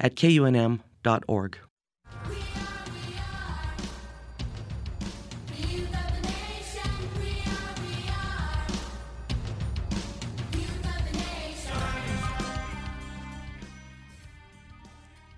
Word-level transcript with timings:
at 0.00 0.16
kunm.org. 0.16 1.58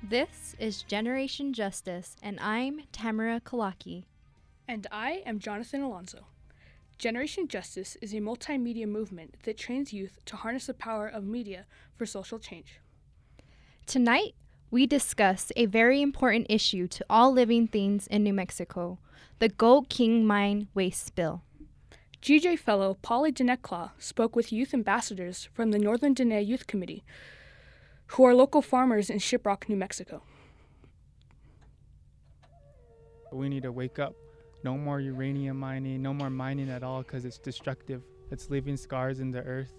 This 0.09 0.55
is 0.61 0.83
Generation 0.83 1.53
Justice, 1.53 2.15
and 2.23 2.39
I'm 2.39 2.83
Tamara 2.93 3.41
Kalaki. 3.41 4.05
And 4.69 4.87
I 4.93 5.23
am 5.27 5.41
Jonathan 5.41 5.83
Alonso. 5.83 6.27
Generation 6.97 7.49
Justice 7.49 7.97
is 8.01 8.15
a 8.15 8.21
multimedia 8.21 8.87
movement 8.87 9.35
that 9.43 9.59
trains 9.59 9.93
youth 9.93 10.21
to 10.27 10.37
harness 10.37 10.67
the 10.67 10.75
power 10.75 11.09
of 11.09 11.25
media 11.25 11.67
for 11.97 12.07
social 12.07 12.39
change. 12.39 12.81
Tonight, 13.87 14.35
we 14.71 14.87
discuss 14.87 15.53
a 15.57 15.67
very 15.67 16.03
important 16.03 16.47
issue 16.49 16.89
to 16.89 17.05
all 17.09 17.33
living 17.33 17.69
things 17.69 18.07
in 18.09 18.23
New 18.23 18.33
Mexico 18.33 18.99
the 19.39 19.49
Gold 19.51 19.91
King 19.91 20.25
Mine 20.25 20.69
waste 20.73 21.05
spill. 21.05 21.43
GJ 22.23 22.59
Fellow 22.59 22.97
Polly 23.03 23.31
Denetclaw 23.31 23.91
spoke 23.99 24.35
with 24.35 24.51
youth 24.51 24.73
ambassadors 24.73 25.51
from 25.53 25.73
the 25.73 25.79
Northern 25.79 26.15
Diné 26.15 26.45
Youth 26.45 26.67
Committee, 26.67 27.05
who 28.07 28.25
are 28.25 28.35
local 28.35 28.63
farmers 28.63 29.11
in 29.11 29.19
Shiprock, 29.19 29.69
New 29.69 29.77
Mexico. 29.77 30.23
We 33.31 33.51
need 33.51 33.65
to 33.65 33.73
wake 33.73 33.99
up. 33.99 34.15
No 34.65 34.79
more 34.79 35.01
uranium 35.01 35.61
mining, 35.61 36.01
no 36.01 36.15
more 36.15 36.31
mining 36.31 36.71
at 36.71 36.83
all 36.83 37.03
because 37.03 37.27
it's 37.27 37.39
destructive. 37.39 38.03
It's 38.31 38.49
leaving 38.49 38.79
scars 38.79 39.21
in 39.21 39.31
the 39.31 39.43
earth. 39.43 39.75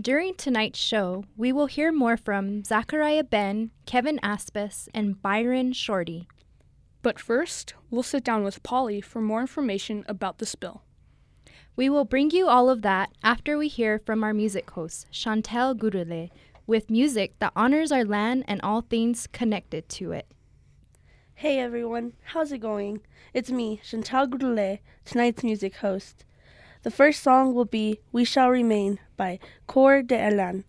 During 0.00 0.34
tonight's 0.34 0.78
show, 0.78 1.24
we 1.36 1.52
will 1.52 1.66
hear 1.66 1.92
more 1.92 2.16
from 2.16 2.64
Zachariah 2.64 3.24
Ben, 3.24 3.70
Kevin 3.84 4.18
Aspis, 4.22 4.88
and 4.94 5.20
Byron 5.20 5.72
Shorty. 5.72 6.26
But 7.02 7.18
first, 7.18 7.74
we'll 7.90 8.04
sit 8.04 8.24
down 8.24 8.42
with 8.42 8.62
Polly 8.62 9.02
for 9.02 9.20
more 9.20 9.42
information 9.42 10.04
about 10.08 10.38
the 10.38 10.46
spill. 10.46 10.84
We 11.76 11.90
will 11.90 12.06
bring 12.06 12.30
you 12.30 12.48
all 12.48 12.70
of 12.70 12.80
that 12.82 13.10
after 13.22 13.58
we 13.58 13.68
hear 13.68 13.98
from 13.98 14.24
our 14.24 14.32
music 14.32 14.70
host, 14.70 15.06
Chantel 15.12 15.76
Gurule, 15.76 16.30
with 16.66 16.88
music 16.88 17.34
that 17.40 17.52
honors 17.54 17.92
our 17.92 18.04
land 18.04 18.44
and 18.48 18.62
all 18.62 18.80
things 18.80 19.26
connected 19.26 19.88
to 19.90 20.12
it. 20.12 20.32
Hey 21.34 21.58
everyone, 21.58 22.14
how's 22.22 22.52
it 22.52 22.58
going? 22.58 23.02
It's 23.34 23.50
me, 23.50 23.80
Chantal 23.84 24.28
Gurule, 24.28 24.78
tonight's 25.04 25.42
music 25.42 25.76
host. 25.76 26.24
The 26.82 26.90
first 26.90 27.22
song 27.22 27.52
will 27.52 27.66
be 27.66 28.00
We 28.10 28.24
Shall 28.24 28.48
Remain 28.48 29.00
by 29.20 29.38
Cor 29.66 30.00
de 30.00 30.18
Elan. 30.18 30.64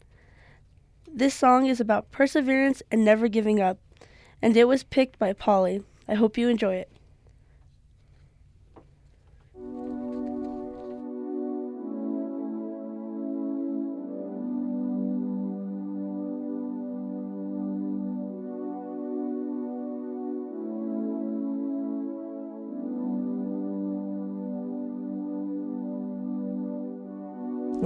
This 1.07 1.33
song 1.33 1.67
is 1.67 1.79
about 1.79 2.11
perseverance 2.11 2.83
and 2.91 3.05
never 3.05 3.29
giving 3.29 3.61
up, 3.61 3.79
and 4.41 4.57
it 4.57 4.67
was 4.67 4.83
picked 4.83 5.17
by 5.17 5.31
Polly. 5.31 5.85
I 6.05 6.15
hope 6.15 6.37
you 6.37 6.49
enjoy 6.49 6.75
it. 6.75 6.91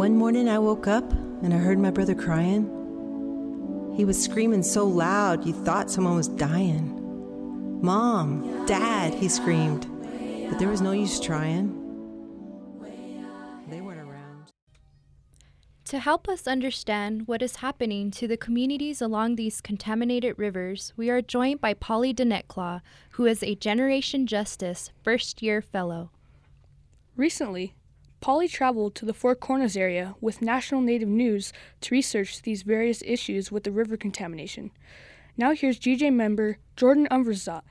One 0.05 0.17
morning 0.17 0.47
I 0.47 0.59
woke 0.59 0.85
up 0.85 1.11
and 1.41 1.51
I 1.51 1.57
heard 1.57 1.79
my 1.79 1.89
brother 1.89 2.13
crying. 2.13 2.65
He 3.97 4.05
was 4.05 4.23
screaming 4.23 4.61
so 4.61 4.85
loud 4.85 5.47
you 5.47 5.51
thought 5.51 5.89
someone 5.89 6.15
was 6.15 6.27
dying. 6.27 7.81
Mom, 7.81 8.67
Dad, 8.67 9.15
he 9.15 9.27
screamed. 9.27 9.87
But 10.47 10.59
there 10.59 10.67
was 10.67 10.79
no 10.79 10.91
use 10.91 11.19
trying. 11.19 11.69
They 13.67 13.81
weren't 13.81 13.99
around. 13.99 14.51
To 15.85 15.97
help 15.97 16.29
us 16.29 16.45
understand 16.45 17.27
what 17.27 17.41
is 17.41 17.55
happening 17.55 18.11
to 18.11 18.27
the 18.27 18.37
communities 18.37 19.01
along 19.01 19.37
these 19.37 19.59
contaminated 19.59 20.37
rivers, 20.37 20.93
we 20.95 21.09
are 21.09 21.23
joined 21.23 21.61
by 21.61 21.73
Polly 21.73 22.13
Denetclaw, 22.13 22.81
who 23.13 23.25
is 23.25 23.41
a 23.41 23.55
Generation 23.55 24.27
Justice 24.27 24.91
first 25.03 25.41
year 25.41 25.63
fellow. 25.63 26.11
Recently, 27.15 27.73
Polly 28.21 28.47
traveled 28.47 28.95
to 28.95 29.05
the 29.05 29.13
Four 29.13 29.35
Corners 29.35 29.77
area 29.77 30.15
with 30.19 30.41
National 30.41 30.81
Native 30.81 31.09
News 31.09 31.53
to 31.81 31.93
research 31.93 32.41
these 32.41 32.63
various 32.63 33.01
issues 33.05 33.51
with 33.51 33.63
the 33.63 33.71
river 33.71 33.97
contamination. 33.97 34.71
Now 35.37 35.51
here's 35.53 35.79
GJ 35.79 36.13
member 36.13 36.57
Jordan 36.75 37.07
Umverzat 37.11 37.61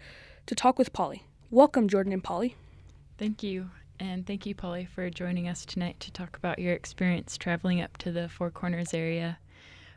to 0.46 0.54
talk 0.54 0.78
with 0.78 0.92
Polly. 0.92 1.24
Welcome, 1.50 1.88
Jordan 1.88 2.12
and 2.12 2.22
Polly. 2.22 2.56
Thank 3.18 3.42
you. 3.42 3.70
And 4.00 4.26
thank 4.26 4.44
you, 4.44 4.54
Polly, 4.54 4.84
for 4.84 5.08
joining 5.08 5.48
us 5.48 5.64
tonight 5.64 6.00
to 6.00 6.10
talk 6.10 6.36
about 6.36 6.58
your 6.58 6.72
experience 6.72 7.36
traveling 7.36 7.80
up 7.80 7.96
to 7.98 8.12
the 8.12 8.28
Four 8.28 8.50
Corners 8.50 8.92
area. 8.92 9.38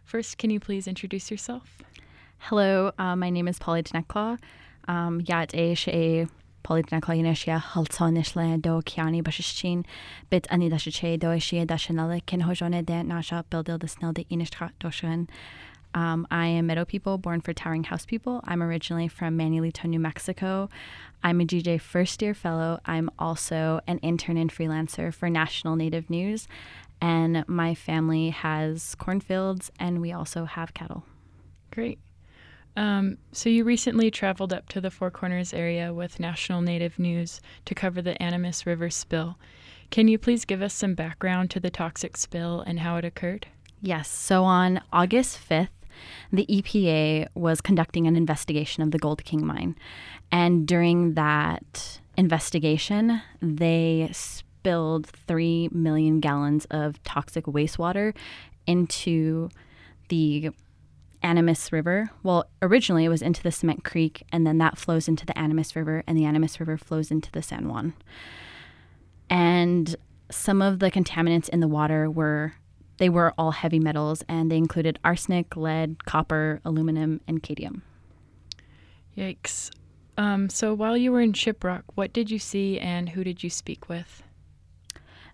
First, 0.04 0.38
can 0.38 0.50
you 0.50 0.60
please 0.60 0.88
introduce 0.88 1.30
yourself? 1.30 1.82
Hello, 2.38 2.92
uh, 2.98 3.16
my 3.16 3.30
name 3.30 3.48
is 3.48 3.60
Polly 3.60 3.84
Denetclaw. 3.84 4.38
Um, 4.88 5.20
Yat 5.22 5.50
é 5.54 6.28
le 8.36 8.58
dó 8.58 8.82
bit 10.30 10.48
aní 10.50 10.70
dó 10.70 10.78
de 13.64 13.64
bildil 13.64 14.14
de. 14.14 15.28
Um, 15.94 16.28
I 16.30 16.48
am 16.48 16.68
Meadow 16.68 16.86
People, 16.86 17.18
born 17.18 17.42
for 17.42 17.54
Towering 17.54 17.86
House 17.86 18.06
People. 18.06 18.42
I'm 18.44 18.62
originally 18.62 19.08
from 19.08 19.38
Manuelito, 19.38 19.86
New 19.86 20.00
Mexico. 20.00 20.70
I'm 21.24 21.42
a 21.42 21.46
GJ 21.46 21.82
first 21.82 22.22
year 22.22 22.34
fellow. 22.34 22.80
I'm 22.86 23.10
also 23.18 23.80
an 23.88 24.00
intern 24.00 24.38
and 24.38 24.52
freelancer 24.52 25.14
for 25.14 25.30
National 25.30 25.76
Native 25.76 26.10
News. 26.10 26.48
And 27.02 27.48
my 27.48 27.74
family 27.74 28.30
has 28.30 28.96
cornfields 28.96 29.72
and 29.80 30.02
we 30.02 30.12
also 30.12 30.46
have 30.46 30.74
cattle. 30.74 31.04
Great. 31.72 32.00
Um, 32.78 33.18
so 33.32 33.50
you 33.50 33.64
recently 33.64 34.12
traveled 34.12 34.54
up 34.54 34.70
to 34.70 34.80
the 34.80 34.92
Four 34.92 35.10
Corners 35.10 35.52
area 35.52 35.92
with 35.92 36.20
National 36.20 36.62
Native 36.62 37.00
News 37.00 37.42
to 37.66 37.74
cover 37.74 38.04
the 38.04 38.22
Animas 38.22 38.68
River 38.68 38.92
spill. 38.92 39.40
Can 39.90 40.08
you 40.08 40.20
please 40.20 40.46
give 40.46 40.62
us 40.62 40.76
some 40.76 40.94
background 40.94 41.50
to 41.52 41.60
the 41.60 41.72
toxic 41.72 42.16
spill 42.16 42.62
and 42.62 42.82
how 42.82 42.98
it 42.98 43.04
occurred? 43.04 43.48
Yes. 43.82 44.12
So 44.12 44.44
on 44.44 44.80
August 44.94 45.40
5th, 45.50 45.70
the 46.32 46.46
EPA 46.46 47.30
was 47.34 47.62
conducting 47.62 48.06
an 48.06 48.16
investigation 48.16 48.84
of 48.84 48.92
the 48.92 49.00
Gold 49.00 49.24
King 49.24 49.44
mine. 49.44 49.76
And 50.32 50.68
during 50.68 51.16
that 51.16 52.00
investigation, 52.16 53.24
they 53.42 54.12
spilled 54.14 55.08
3 55.08 55.70
million 55.72 56.20
gallons 56.20 56.66
of 56.70 57.02
toxic 57.04 57.46
wastewater 57.46 58.14
into 58.68 59.50
the 60.10 60.52
Animas 61.24 61.72
River. 61.72 62.10
Well, 62.24 62.50
originally 62.62 63.06
it 63.06 63.10
was 63.10 63.22
into 63.22 63.44
the 63.44 63.52
Cement 63.52 63.84
Creek, 63.84 64.24
and 64.32 64.46
then 64.46 64.58
that 64.60 64.78
flows 64.78 65.08
into 65.08 65.26
the 65.26 65.38
Animas 65.38 65.76
River, 65.76 66.04
and 66.08 66.18
the 66.18 66.26
Animas 66.26 66.60
River 66.60 66.78
flows 66.78 67.12
into 67.12 67.32
the 67.32 67.42
San 67.42 67.68
Juan. 67.68 67.94
And 69.30 69.96
some 70.30 70.62
of 70.62 70.80
the 70.80 70.92
contaminants 70.92 71.50
in 71.50 71.60
the 71.60 71.68
water 71.68 72.10
were 72.10 72.54
they 72.98 73.10
were 73.10 73.34
all 73.38 73.52
heavy 73.52 73.80
metals, 73.80 74.24
and 74.28 74.52
they 74.52 74.58
included 74.58 75.00
arsenic, 75.04 75.56
lead, 75.56 76.06
copper, 76.06 76.62
aluminum, 76.66 77.22
and 77.28 77.44
cadmium. 77.44 77.84
Yikes! 79.16 79.70
Um, 80.18 80.50
so 80.50 80.74
while 80.74 80.98
you 80.98 81.12
were 81.12 81.22
in 81.22 81.34
Shiprock, 81.34 81.84
what 81.94 82.12
did 82.12 82.32
you 82.32 82.40
see, 82.40 82.80
and 82.80 83.10
who 83.10 83.24
did 83.24 83.44
you 83.44 83.52
speak 83.52 83.88
with? 83.88 84.24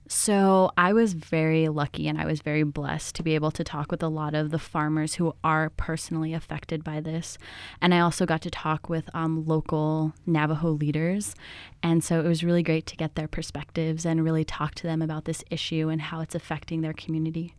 So 0.08 0.72
I 0.78 0.92
was 0.92 1.14
very 1.14 1.70
lucky 1.70 2.08
and 2.08 2.20
I 2.20 2.26
was 2.26 2.42
very 2.42 2.64
blessed 2.64 3.16
to 3.16 3.24
be 3.24 3.36
able 3.36 3.52
to 3.52 3.64
talk 3.64 3.90
with 3.90 4.04
a 4.04 4.10
lot 4.10 4.36
of 4.36 4.52
the 4.52 4.60
farmers 4.60 5.16
who 5.16 5.34
are 5.44 5.70
personally 5.72 6.34
affected 6.34 6.84
by 6.84 7.00
this. 7.00 7.38
And 7.82 7.94
I 7.94 8.00
also 8.00 8.26
got 8.26 8.42
to 8.42 8.50
talk 8.50 8.90
with 8.90 9.10
um, 9.14 9.46
local 9.46 10.14
Navajo 10.26 10.72
leaders. 10.72 11.36
And 11.82 12.04
so 12.04 12.20
it 12.20 12.28
was 12.28 12.44
really 12.44 12.64
great 12.64 12.86
to 12.88 12.98
get 12.98 13.16
their 13.16 13.30
perspectives 13.30 14.06
and 14.06 14.24
really 14.24 14.44
talk 14.44 14.76
to 14.76 14.88
them 14.88 15.02
about 15.02 15.26
this 15.26 15.44
issue 15.50 15.90
and 15.90 16.02
how 16.02 16.20
it's 16.20 16.36
affecting 16.36 16.82
their 16.82 16.94
community. 16.94 17.56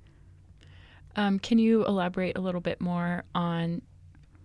Um, 1.17 1.39
can 1.39 1.59
you 1.59 1.85
elaborate 1.87 2.37
a 2.37 2.41
little 2.41 2.61
bit 2.61 2.81
more 2.81 3.25
on 3.35 3.83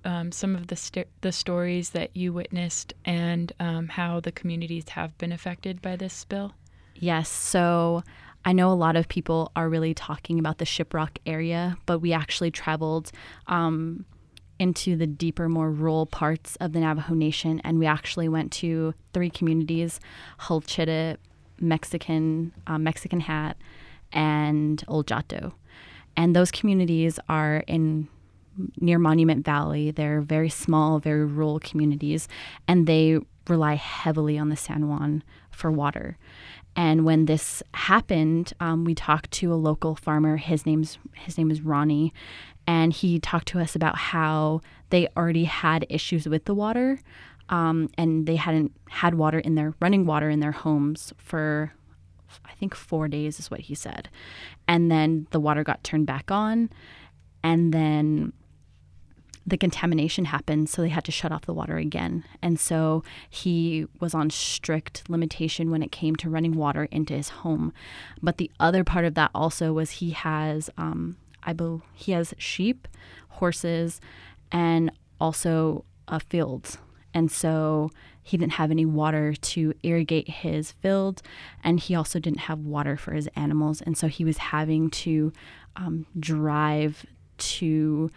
um, 0.05 0.31
some 0.31 0.55
of 0.55 0.67
the 0.67 0.75
st- 0.75 1.07
the 1.21 1.31
stories 1.31 1.89
that 1.89 2.15
you 2.15 2.31
witnessed 2.31 2.93
and 3.03 3.51
um, 3.59 3.89
how 3.89 4.19
the 4.19 4.31
communities 4.31 4.87
have 4.89 5.17
been 5.17 5.31
affected 5.31 5.81
by 5.81 5.95
this 5.95 6.13
spill? 6.13 6.53
Yes. 6.99 7.29
So 7.29 8.03
I 8.45 8.53
know 8.53 8.71
a 8.71 8.75
lot 8.75 8.95
of 8.95 9.07
people 9.07 9.51
are 9.55 9.69
really 9.69 9.93
talking 9.93 10.37
about 10.37 10.57
the 10.57 10.65
Shiprock 10.65 11.17
area, 11.25 11.77
but 11.85 11.99
we 11.99 12.13
actually 12.13 12.51
traveled 12.51 13.11
um, 13.47 14.05
into 14.59 14.95
the 14.95 15.07
deeper, 15.07 15.47
more 15.47 15.71
rural 15.71 16.05
parts 16.05 16.57
of 16.57 16.73
the 16.73 16.81
Navajo 16.81 17.13
Nation, 17.13 17.61
and 17.63 17.79
we 17.79 17.85
actually 17.85 18.27
went 18.27 18.51
to 18.53 18.93
three 19.13 19.29
communities: 19.29 19.99
Halchita, 20.41 21.17
Mexican, 21.59 22.51
uh, 22.67 22.77
Mexican 22.77 23.21
Hat, 23.21 23.57
and 24.11 24.83
Oljato. 24.87 25.53
And 26.17 26.35
those 26.35 26.51
communities 26.51 27.19
are 27.29 27.63
in 27.67 28.09
near 28.81 28.99
Monument 28.99 29.45
Valley. 29.45 29.91
They're 29.91 30.21
very 30.21 30.49
small, 30.49 30.99
very 30.99 31.25
rural 31.25 31.59
communities, 31.59 32.27
and 32.67 32.87
they 32.87 33.19
rely 33.47 33.75
heavily 33.75 34.37
on 34.37 34.49
the 34.49 34.55
San 34.55 34.87
Juan 34.87 35.23
for 35.49 35.71
water. 35.71 36.17
And 36.79 37.03
when 37.03 37.25
this 37.25 37.61
happened, 37.73 38.53
um, 38.61 38.85
we 38.85 38.95
talked 38.95 39.31
to 39.31 39.51
a 39.51 39.55
local 39.55 39.95
farmer. 39.95 40.37
His 40.37 40.65
name's 40.65 40.97
his 41.13 41.37
name 41.37 41.51
is 41.51 41.59
Ronnie, 41.59 42.13
and 42.65 42.93
he 42.93 43.19
talked 43.19 43.49
to 43.49 43.59
us 43.59 43.75
about 43.75 43.97
how 43.97 44.61
they 44.89 45.09
already 45.17 45.43
had 45.43 45.85
issues 45.89 46.25
with 46.25 46.45
the 46.45 46.53
water, 46.53 47.01
um, 47.49 47.89
and 47.97 48.25
they 48.25 48.37
hadn't 48.37 48.71
had 48.87 49.15
water 49.15 49.39
in 49.39 49.55
their 49.55 49.73
running 49.81 50.05
water 50.05 50.29
in 50.29 50.39
their 50.39 50.53
homes 50.53 51.11
for 51.17 51.73
I 52.45 52.53
think 52.53 52.73
four 52.73 53.09
days 53.09 53.41
is 53.41 53.51
what 53.51 53.59
he 53.59 53.75
said, 53.75 54.07
and 54.65 54.89
then 54.89 55.27
the 55.31 55.39
water 55.41 55.65
got 55.65 55.83
turned 55.83 56.05
back 56.05 56.31
on, 56.31 56.69
and 57.43 57.73
then 57.73 58.31
the 59.49 59.57
contamination 59.57 60.25
happened, 60.25 60.69
so 60.69 60.81
they 60.81 60.89
had 60.89 61.03
to 61.05 61.11
shut 61.11 61.31
off 61.31 61.45
the 61.45 61.53
water 61.53 61.77
again. 61.77 62.23
And 62.41 62.59
so 62.59 63.03
he 63.29 63.85
was 63.99 64.13
on 64.13 64.29
strict 64.29 65.09
limitation 65.09 65.71
when 65.71 65.83
it 65.83 65.91
came 65.91 66.15
to 66.17 66.29
running 66.29 66.53
water 66.53 66.85
into 66.91 67.13
his 67.13 67.29
home. 67.29 67.73
But 68.21 68.37
the 68.37 68.51
other 68.59 68.83
part 68.83 69.05
of 69.05 69.15
that 69.15 69.31
also 69.33 69.73
was 69.73 69.91
he 69.91 70.11
has, 70.11 70.69
um, 70.77 71.17
I 71.43 71.53
believe, 71.53 71.81
he 71.93 72.11
has 72.13 72.33
sheep, 72.37 72.87
horses, 73.29 73.99
and 74.51 74.91
also 75.19 75.85
a 76.07 76.19
field. 76.19 76.77
And 77.13 77.31
so 77.31 77.89
he 78.21 78.37
didn't 78.37 78.53
have 78.53 78.69
any 78.69 78.85
water 78.85 79.33
to 79.33 79.73
irrigate 79.81 80.29
his 80.29 80.73
field, 80.73 81.21
and 81.63 81.79
he 81.79 81.95
also 81.95 82.19
didn't 82.19 82.41
have 82.41 82.59
water 82.59 82.95
for 82.97 83.13
his 83.13 83.27
animals. 83.35 83.81
And 83.81 83.97
so 83.97 84.07
he 84.07 84.23
was 84.23 84.37
having 84.37 84.91
to 84.91 85.33
um, 85.75 86.05
drive 86.19 87.05
to 87.37 88.11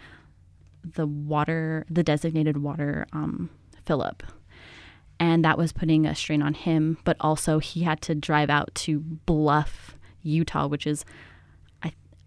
the 0.84 1.06
water, 1.06 1.84
the 1.90 2.02
designated 2.02 2.58
water 2.58 3.06
um, 3.12 3.50
up. 3.88 4.23
And 5.20 5.44
that 5.44 5.58
was 5.58 5.73
putting 5.73 6.06
a 6.06 6.14
strain 6.14 6.40
on 6.40 6.55
him, 6.55 6.96
but 7.05 7.17
also 7.20 7.58
he 7.58 7.82
had 7.82 8.00
to 8.02 8.14
drive 8.14 8.49
out 8.49 8.75
to 8.76 9.00
Bluff, 9.00 9.96
Utah, 10.23 10.67
which 10.67 10.87
is 10.87 11.05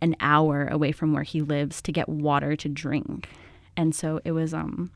an 0.01 0.15
hour 0.19 0.67
away 0.67 0.91
from 0.91 1.13
where 1.13 1.23
he 1.23 1.41
lives 1.41 1.81
to 1.81 1.91
get 1.91 2.07
water 2.07 2.55
to 2.55 2.69
drink. 2.69 3.29
And 3.75 3.95
so 3.95 4.21
it 4.23 4.31
was, 4.31 4.53
um, 4.53 4.91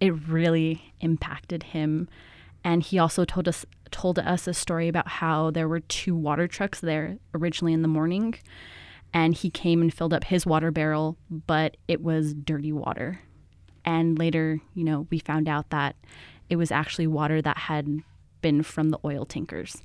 it 0.00 0.10
really 0.28 0.94
impacted 1.00 1.64
him. 1.64 2.08
And 2.62 2.82
he 2.82 2.98
also 2.98 3.24
told 3.24 3.48
us 3.48 3.66
told 3.90 4.18
us 4.18 4.46
a 4.46 4.52
story 4.52 4.86
about 4.86 5.08
how 5.08 5.50
there 5.50 5.66
were 5.66 5.80
two 5.80 6.14
water 6.14 6.46
trucks 6.46 6.80
there 6.80 7.16
originally 7.34 7.72
in 7.72 7.80
the 7.80 7.88
morning 7.88 8.34
and 9.12 9.34
he 9.34 9.50
came 9.50 9.80
and 9.80 9.92
filled 9.92 10.12
up 10.12 10.24
his 10.24 10.46
water 10.46 10.70
barrel, 10.70 11.16
but 11.30 11.76
it 11.86 12.02
was 12.02 12.34
dirty 12.34 12.72
water. 12.72 13.20
And 13.84 14.18
later, 14.18 14.60
you 14.74 14.84
know, 14.84 15.06
we 15.10 15.18
found 15.18 15.48
out 15.48 15.70
that 15.70 15.96
it 16.50 16.56
was 16.56 16.70
actually 16.70 17.06
water 17.06 17.40
that 17.40 17.56
had 17.56 18.02
been 18.40 18.62
from 18.62 18.90
the 18.90 18.98
oil 19.04 19.24
tankers. 19.24 19.82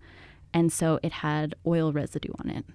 And 0.54 0.72
so 0.72 1.00
it 1.02 1.12
had 1.12 1.56
oil 1.66 1.92
residue 1.92 2.34
on 2.40 2.50
it. 2.50 2.66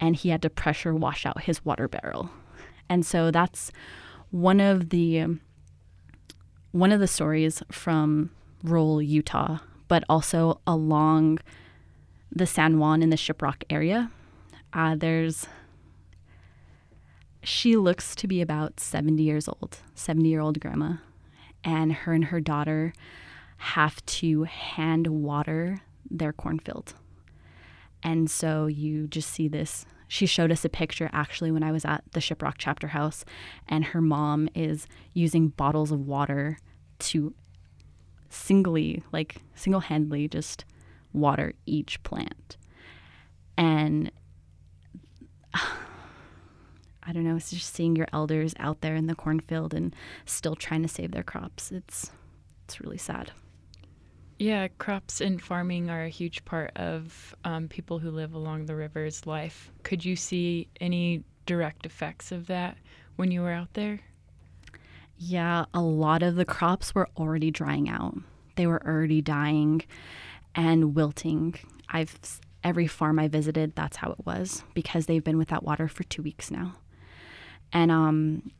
And 0.00 0.16
he 0.16 0.30
had 0.30 0.42
to 0.42 0.50
pressure 0.50 0.94
wash 0.94 1.26
out 1.26 1.42
his 1.42 1.64
water 1.64 1.88
barrel. 1.88 2.30
And 2.88 3.04
so 3.04 3.30
that's 3.30 3.70
one 4.30 4.60
of 4.60 4.90
the 4.90 5.26
one 6.72 6.90
of 6.90 7.00
the 7.00 7.06
stories 7.06 7.62
from 7.70 8.30
rural 8.62 9.02
Utah, 9.02 9.58
but 9.88 10.04
also 10.08 10.60
along 10.66 11.38
the 12.30 12.46
San 12.46 12.78
Juan 12.78 13.02
in 13.02 13.10
the 13.10 13.16
Shiprock 13.16 13.62
area. 13.68 14.10
Uh, 14.72 14.96
there's 14.96 15.46
she 17.42 17.76
looks 17.76 18.14
to 18.16 18.28
be 18.28 18.40
about 18.40 18.80
70 18.80 19.22
years 19.22 19.48
old, 19.48 19.78
70 19.94 20.28
year 20.28 20.40
old 20.40 20.60
grandma. 20.60 20.94
And 21.64 21.92
her 21.92 22.12
and 22.12 22.26
her 22.26 22.40
daughter 22.40 22.92
have 23.56 24.04
to 24.06 24.44
hand 24.44 25.06
water 25.06 25.80
their 26.10 26.32
cornfield. 26.32 26.94
And 28.02 28.30
so 28.30 28.66
you 28.66 29.06
just 29.06 29.30
see 29.30 29.48
this. 29.48 29.86
She 30.08 30.26
showed 30.26 30.50
us 30.50 30.64
a 30.64 30.68
picture 30.68 31.08
actually 31.12 31.52
when 31.52 31.62
I 31.62 31.72
was 31.72 31.84
at 31.84 32.02
the 32.12 32.20
Shiprock 32.20 32.54
chapter 32.58 32.88
house, 32.88 33.24
and 33.68 33.84
her 33.86 34.00
mom 34.00 34.48
is 34.54 34.86
using 35.14 35.48
bottles 35.48 35.92
of 35.92 36.06
water 36.06 36.58
to 36.98 37.32
singly, 38.28 39.02
like 39.12 39.36
single 39.54 39.80
handedly, 39.80 40.28
just 40.28 40.64
water 41.12 41.54
each 41.64 42.02
plant. 42.02 42.56
And 43.56 44.10
I 47.04 47.12
don't 47.12 47.24
know, 47.24 47.36
it's 47.36 47.50
just 47.50 47.74
seeing 47.74 47.96
your 47.96 48.08
elders 48.12 48.54
out 48.58 48.80
there 48.80 48.94
in 48.94 49.06
the 49.06 49.14
cornfield 49.14 49.74
and 49.74 49.94
still 50.24 50.54
trying 50.54 50.82
to 50.82 50.88
save 50.88 51.12
their 51.12 51.22
crops. 51.22 51.72
It's 51.72 52.10
it's 52.64 52.80
really 52.80 52.98
sad. 52.98 53.32
Yeah, 54.38 54.68
crops 54.78 55.20
and 55.20 55.40
farming 55.40 55.90
are 55.90 56.04
a 56.04 56.08
huge 56.08 56.44
part 56.44 56.76
of 56.76 57.34
um, 57.44 57.68
people 57.68 57.98
who 57.98 58.10
live 58.10 58.34
along 58.34 58.66
the 58.66 58.74
river's 58.74 59.26
life. 59.26 59.70
Could 59.84 60.04
you 60.04 60.16
see 60.16 60.68
any 60.80 61.22
direct 61.46 61.86
effects 61.86 62.32
of 62.32 62.46
that 62.46 62.76
when 63.16 63.30
you 63.30 63.42
were 63.42 63.52
out 63.52 63.74
there? 63.74 64.00
Yeah, 65.16 65.66
a 65.72 65.80
lot 65.80 66.22
of 66.22 66.34
the 66.34 66.44
crops 66.44 66.94
were 66.94 67.08
already 67.16 67.50
drying 67.50 67.88
out. 67.88 68.16
They 68.56 68.66
were 68.66 68.84
already 68.84 69.22
dying 69.22 69.82
and 70.54 70.96
wilting. 70.96 71.54
I've 71.88 72.18
every 72.64 72.86
farm 72.86 73.18
I 73.18 73.28
visited, 73.28 73.74
that's 73.74 73.98
how 73.98 74.10
it 74.12 74.26
was 74.26 74.64
because 74.74 75.06
they've 75.06 75.22
been 75.22 75.38
without 75.38 75.64
water 75.64 75.88
for 75.88 76.02
2 76.04 76.22
weeks 76.22 76.50
now. 76.50 76.74
And 77.72 77.90
um, 77.90 78.50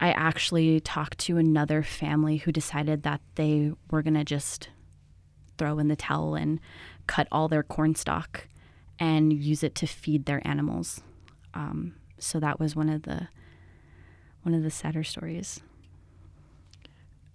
I 0.00 0.10
actually 0.12 0.80
talked 0.80 1.18
to 1.20 1.36
another 1.36 1.82
family 1.82 2.38
who 2.38 2.52
decided 2.52 3.02
that 3.02 3.20
they 3.34 3.72
were 3.90 4.02
going 4.02 4.14
to 4.14 4.24
just 4.24 4.68
throw 5.58 5.78
in 5.78 5.88
the 5.88 5.96
towel 5.96 6.34
and 6.34 6.60
cut 7.06 7.28
all 7.30 7.48
their 7.48 7.62
corn 7.62 7.94
stalk 7.94 8.48
and 8.98 9.32
use 9.32 9.62
it 9.62 9.74
to 9.76 9.86
feed 9.86 10.26
their 10.26 10.46
animals. 10.46 11.02
Um, 11.54 11.94
so 12.18 12.40
that 12.40 12.60
was 12.60 12.76
one 12.76 12.88
of 12.88 13.02
the 13.02 13.28
one 14.42 14.54
of 14.54 14.62
the 14.62 14.70
sadder 14.70 15.04
stories. 15.04 15.60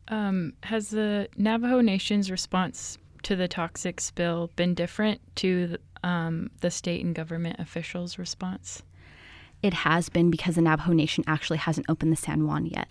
Um, 0.09 0.53
has 0.63 0.89
the 0.89 1.29
Navajo 1.37 1.81
Nation's 1.81 2.31
response 2.31 2.97
to 3.23 3.35
the 3.35 3.47
toxic 3.47 3.99
spill 3.99 4.51
been 4.55 4.73
different 4.73 5.21
to 5.37 5.77
um, 6.03 6.49
the 6.61 6.71
state 6.71 7.03
and 7.03 7.15
government 7.15 7.59
officials' 7.59 8.17
response? 8.17 8.83
It 9.67 9.73
has 9.73 10.09
been 10.09 10.31
because 10.31 10.55
the 10.55 10.61
Navajo 10.61 10.93
Nation 10.93 11.23
actually 11.27 11.57
hasn't 11.57 11.89
opened 11.89 12.11
the 12.11 12.17
San 12.17 12.47
Juan 12.47 12.65
yet, 12.65 12.87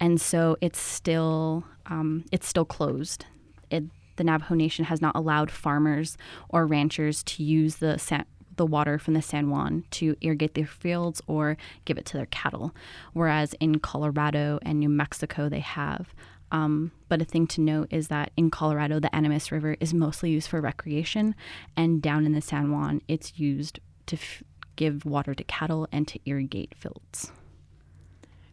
and 0.00 0.20
so 0.20 0.56
it's 0.60 0.78
still 0.80 1.64
um, 1.86 2.24
it's 2.32 2.48
still 2.48 2.64
closed. 2.64 3.26
It, 3.70 3.84
the 4.16 4.24
Navajo 4.24 4.54
Nation 4.54 4.86
has 4.86 5.02
not 5.02 5.16
allowed 5.16 5.50
farmers 5.50 6.16
or 6.48 6.66
ranchers 6.66 7.22
to 7.24 7.42
use 7.42 7.76
the 7.76 7.98
San, 7.98 8.24
the 8.56 8.66
water 8.66 8.98
from 8.98 9.14
the 9.14 9.22
San 9.22 9.50
Juan 9.50 9.84
to 9.90 10.16
irrigate 10.20 10.54
their 10.54 10.66
fields 10.66 11.20
or 11.26 11.56
give 11.84 11.98
it 11.98 12.06
to 12.06 12.16
their 12.16 12.26
cattle, 12.26 12.74
whereas 13.12 13.54
in 13.60 13.78
Colorado 13.78 14.58
and 14.62 14.80
New 14.80 14.88
Mexico 14.88 15.48
they 15.48 15.60
have. 15.60 16.14
Um, 16.52 16.92
but 17.08 17.20
a 17.20 17.24
thing 17.24 17.46
to 17.48 17.60
note 17.60 17.88
is 17.90 18.08
that 18.08 18.30
in 18.36 18.50
Colorado, 18.50 19.00
the 19.00 19.14
Animas 19.14 19.50
River 19.50 19.76
is 19.80 19.92
mostly 19.92 20.30
used 20.30 20.48
for 20.48 20.60
recreation, 20.60 21.34
and 21.76 22.00
down 22.00 22.24
in 22.24 22.32
the 22.32 22.40
San 22.40 22.70
Juan, 22.70 23.02
it's 23.08 23.38
used 23.38 23.80
to 24.06 24.16
f- 24.16 24.42
give 24.76 25.04
water 25.04 25.34
to 25.34 25.44
cattle 25.44 25.88
and 25.90 26.06
to 26.08 26.20
irrigate 26.24 26.74
fields. 26.76 27.32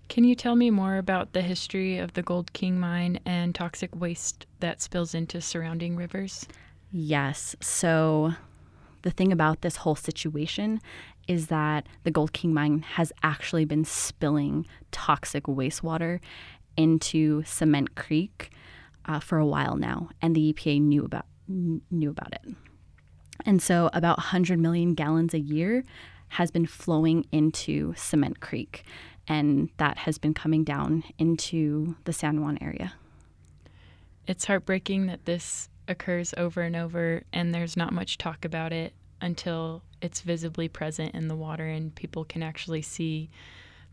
Can 0.10 0.24
you 0.24 0.36
tell 0.36 0.56
me 0.56 0.70
more 0.70 0.98
about 0.98 1.34
the 1.34 1.42
history 1.42 1.98
of 1.98 2.14
the 2.14 2.22
Gold 2.22 2.54
King 2.54 2.80
mine 2.80 3.20
and 3.26 3.56
toxic 3.56 3.90
waste 3.96 4.46
that 4.60 4.82
spills 4.82 5.16
into 5.16 5.42
surrounding 5.42 5.96
rivers? 5.96 6.46
Yes. 6.92 7.56
So, 7.62 8.34
the 9.02 9.12
thing 9.12 9.32
about 9.32 9.62
this 9.62 9.78
whole 9.78 9.96
situation 9.96 10.80
is 11.28 11.48
that 11.48 11.88
the 12.04 12.12
Gold 12.12 12.34
King 12.34 12.54
mine 12.54 12.82
has 12.82 13.12
actually 13.24 13.66
been 13.66 13.86
spilling 13.86 14.68
toxic 14.92 15.46
wastewater 15.46 16.20
into 16.78 17.44
Cement 17.44 17.96
Creek 17.96 18.52
uh, 19.06 19.20
for 19.20 19.38
a 19.38 19.46
while 19.46 19.78
now, 19.78 20.10
and 20.22 20.36
the 20.36 20.54
EPA 20.54 20.82
knew 20.82 21.06
about 21.06 21.26
knew 21.48 22.10
about 22.10 22.34
it. 22.34 22.56
And 23.46 23.62
so, 23.62 23.90
about 23.94 24.18
100 24.18 24.60
million 24.60 24.94
gallons 24.94 25.34
a 25.34 25.40
year 25.40 25.84
has 26.34 26.50
been 26.50 26.66
flowing 26.66 27.26
into 27.32 27.94
Cement 27.96 28.40
Creek, 28.40 28.84
and 29.28 29.70
that 29.78 30.00
has 30.00 30.18
been 30.18 30.34
coming 30.34 30.64
down 30.64 31.04
into 31.20 31.96
the 32.06 32.14
San 32.14 32.42
Juan 32.42 32.58
area. 32.60 32.94
It's 34.26 34.46
heartbreaking 34.46 35.06
that 35.08 35.26
this 35.26 35.70
occurs 35.88 36.34
over 36.36 36.62
and 36.62 36.76
over, 36.76 37.24
and 37.32 37.54
there's 37.54 37.78
not 37.78 37.94
much 37.94 38.18
talk 38.18 38.46
about 38.46 38.74
it 38.74 38.94
until 39.22 39.84
it's 40.02 40.22
visibly 40.22 40.68
present 40.68 41.14
in 41.14 41.28
the 41.28 41.36
water 41.36 41.68
and 41.68 41.94
people 41.96 42.26
can 42.26 42.44
actually 42.44 42.82
see 42.82 43.30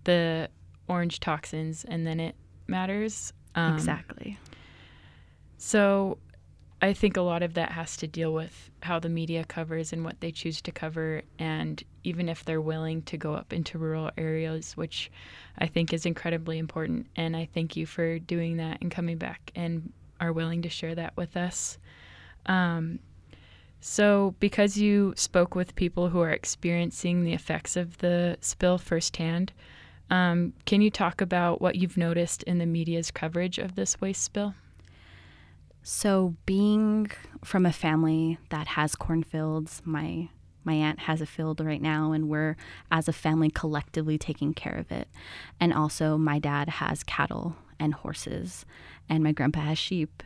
the 0.05 0.49
orange 0.89 1.21
toxins, 1.21 1.85
and 1.85 2.07
then 2.07 2.19
it 2.19 2.35
matters. 2.67 3.35
Um, 3.55 3.75
exactly. 3.75 4.39
So, 5.59 6.17
I 6.81 6.95
think 6.95 7.19
a 7.19 7.21
lot 7.21 7.43
of 7.43 7.53
that 7.55 7.73
has 7.73 7.99
to 7.99 8.07
deal 8.07 8.33
with 8.33 8.71
how 8.83 8.99
the 8.99 9.11
media 9.11 9.45
covers 9.45 9.93
and 9.93 10.05
what 10.05 10.21
they 10.21 10.33
choose 10.33 10.63
to 10.63 10.73
cover. 10.73 11.23
And 11.39 11.85
even 12.05 12.29
if 12.29 12.45
they're 12.45 12.61
willing 12.61 13.03
to 13.03 13.17
go 13.17 13.35
up 13.35 13.53
into 13.53 13.79
rural 13.79 14.11
areas, 14.17 14.77
which 14.77 15.11
I 15.59 15.67
think 15.67 15.93
is 15.93 16.07
incredibly 16.07 16.59
important. 16.59 17.07
And 17.17 17.37
I 17.37 17.49
thank 17.53 17.77
you 17.77 17.87
for 17.87 18.19
doing 18.19 18.57
that 18.57 18.79
and 18.81 18.91
coming 18.91 19.19
back 19.19 19.53
and 19.55 19.93
are 20.21 20.33
willing 20.33 20.63
to 20.63 20.69
share 20.69 20.95
that 20.95 21.17
with 21.17 21.37
us. 21.37 21.79
Um, 22.47 23.01
so, 23.81 24.35
because 24.41 24.77
you 24.77 25.15
spoke 25.17 25.55
with 25.55 25.75
people 25.75 26.11
who 26.11 26.21
are 26.21 26.31
experiencing 26.31 27.25
the 27.25 27.33
effects 27.33 27.77
of 27.77 27.99
the 27.99 28.37
spill 28.41 28.77
firsthand, 28.77 29.53
um, 30.11 30.53
can 30.67 30.83
you 30.83 30.91
talk 30.91 31.21
about 31.23 31.63
what 31.63 31.77
you've 31.77 31.97
noticed 31.97 32.43
in 32.43 32.59
the 32.59 32.67
media's 32.67 33.11
coverage 33.11 33.59
of 33.59 33.77
this 33.77 33.99
waste 34.01 34.23
spill? 34.23 34.55
So, 35.83 36.35
being 36.45 37.11
from 37.43 37.65
a 37.65 37.73
family 37.73 38.39
that 38.51 38.67
has 38.69 38.95
cornfields, 38.95 39.81
my 39.85 40.29
my 40.65 40.75
aunt 40.75 41.01
has 41.01 41.21
a 41.21 41.27
field 41.27 41.61
right 41.61 41.81
now, 41.81 42.13
and 42.13 42.29
we're 42.29 42.57
as 42.91 43.09
a 43.09 43.13
family 43.13 43.51
collectively 43.51 44.19
taking 44.19 44.55
care 44.55 44.75
of 44.75 44.93
it. 44.93 45.09
And 45.59 45.73
also, 45.73 46.19
my 46.19 46.39
dad 46.39 46.69
has 46.69 47.03
cattle 47.03 47.57
and 47.79 47.95
horses, 47.95 48.65
and 49.09 49.25
my 49.25 49.33
grandpa 49.33 49.61
has 49.61 49.79
sheep. 49.79 50.23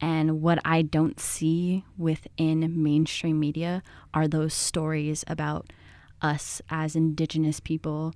And 0.00 0.42
what 0.42 0.58
I 0.64 0.82
don't 0.82 1.20
see 1.20 1.84
within 1.96 2.82
mainstream 2.82 3.38
media 3.38 3.82
are 4.12 4.26
those 4.26 4.52
stories 4.54 5.24
about 5.28 5.72
us 6.20 6.60
as 6.70 6.96
Indigenous 6.96 7.60
people 7.60 8.12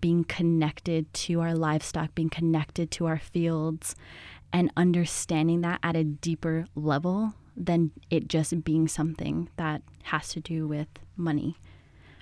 being 0.00 0.24
connected 0.24 1.12
to 1.12 1.40
our 1.40 1.54
livestock, 1.54 2.14
being 2.14 2.30
connected 2.30 2.90
to 2.90 3.06
our 3.06 3.18
fields, 3.18 3.94
and 4.52 4.72
understanding 4.76 5.60
that 5.60 5.78
at 5.82 5.96
a 5.96 6.04
deeper 6.04 6.66
level 6.74 7.34
than 7.66 7.92
it 8.10 8.28
just 8.28 8.64
being 8.64 8.88
something 8.88 9.48
that 9.56 9.82
has 10.04 10.28
to 10.30 10.40
do 10.40 10.66
with 10.66 10.88
money. 11.16 11.56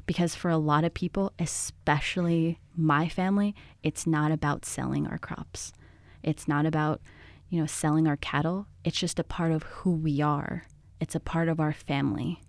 Because 0.06 0.34
for 0.34 0.50
a 0.50 0.56
lot 0.56 0.84
of 0.84 0.94
people, 0.94 1.32
especially 1.38 2.58
my 2.74 3.08
family, 3.08 3.54
it's 3.82 4.06
not 4.06 4.32
about 4.32 4.64
selling 4.64 5.06
our 5.06 5.18
crops. 5.18 5.72
It's 6.22 6.48
not 6.48 6.66
about 6.66 7.00
you 7.48 7.60
know, 7.60 7.66
selling 7.66 8.06
our 8.06 8.16
cattle. 8.16 8.66
It's 8.84 8.98
just 8.98 9.18
a 9.18 9.24
part 9.24 9.52
of 9.52 9.62
who 9.62 9.92
we 9.92 10.20
are. 10.20 10.66
It's 11.00 11.14
a 11.14 11.20
part 11.20 11.48
of 11.48 11.60
our 11.60 11.72
family. 11.72 12.42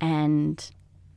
And 0.00 0.70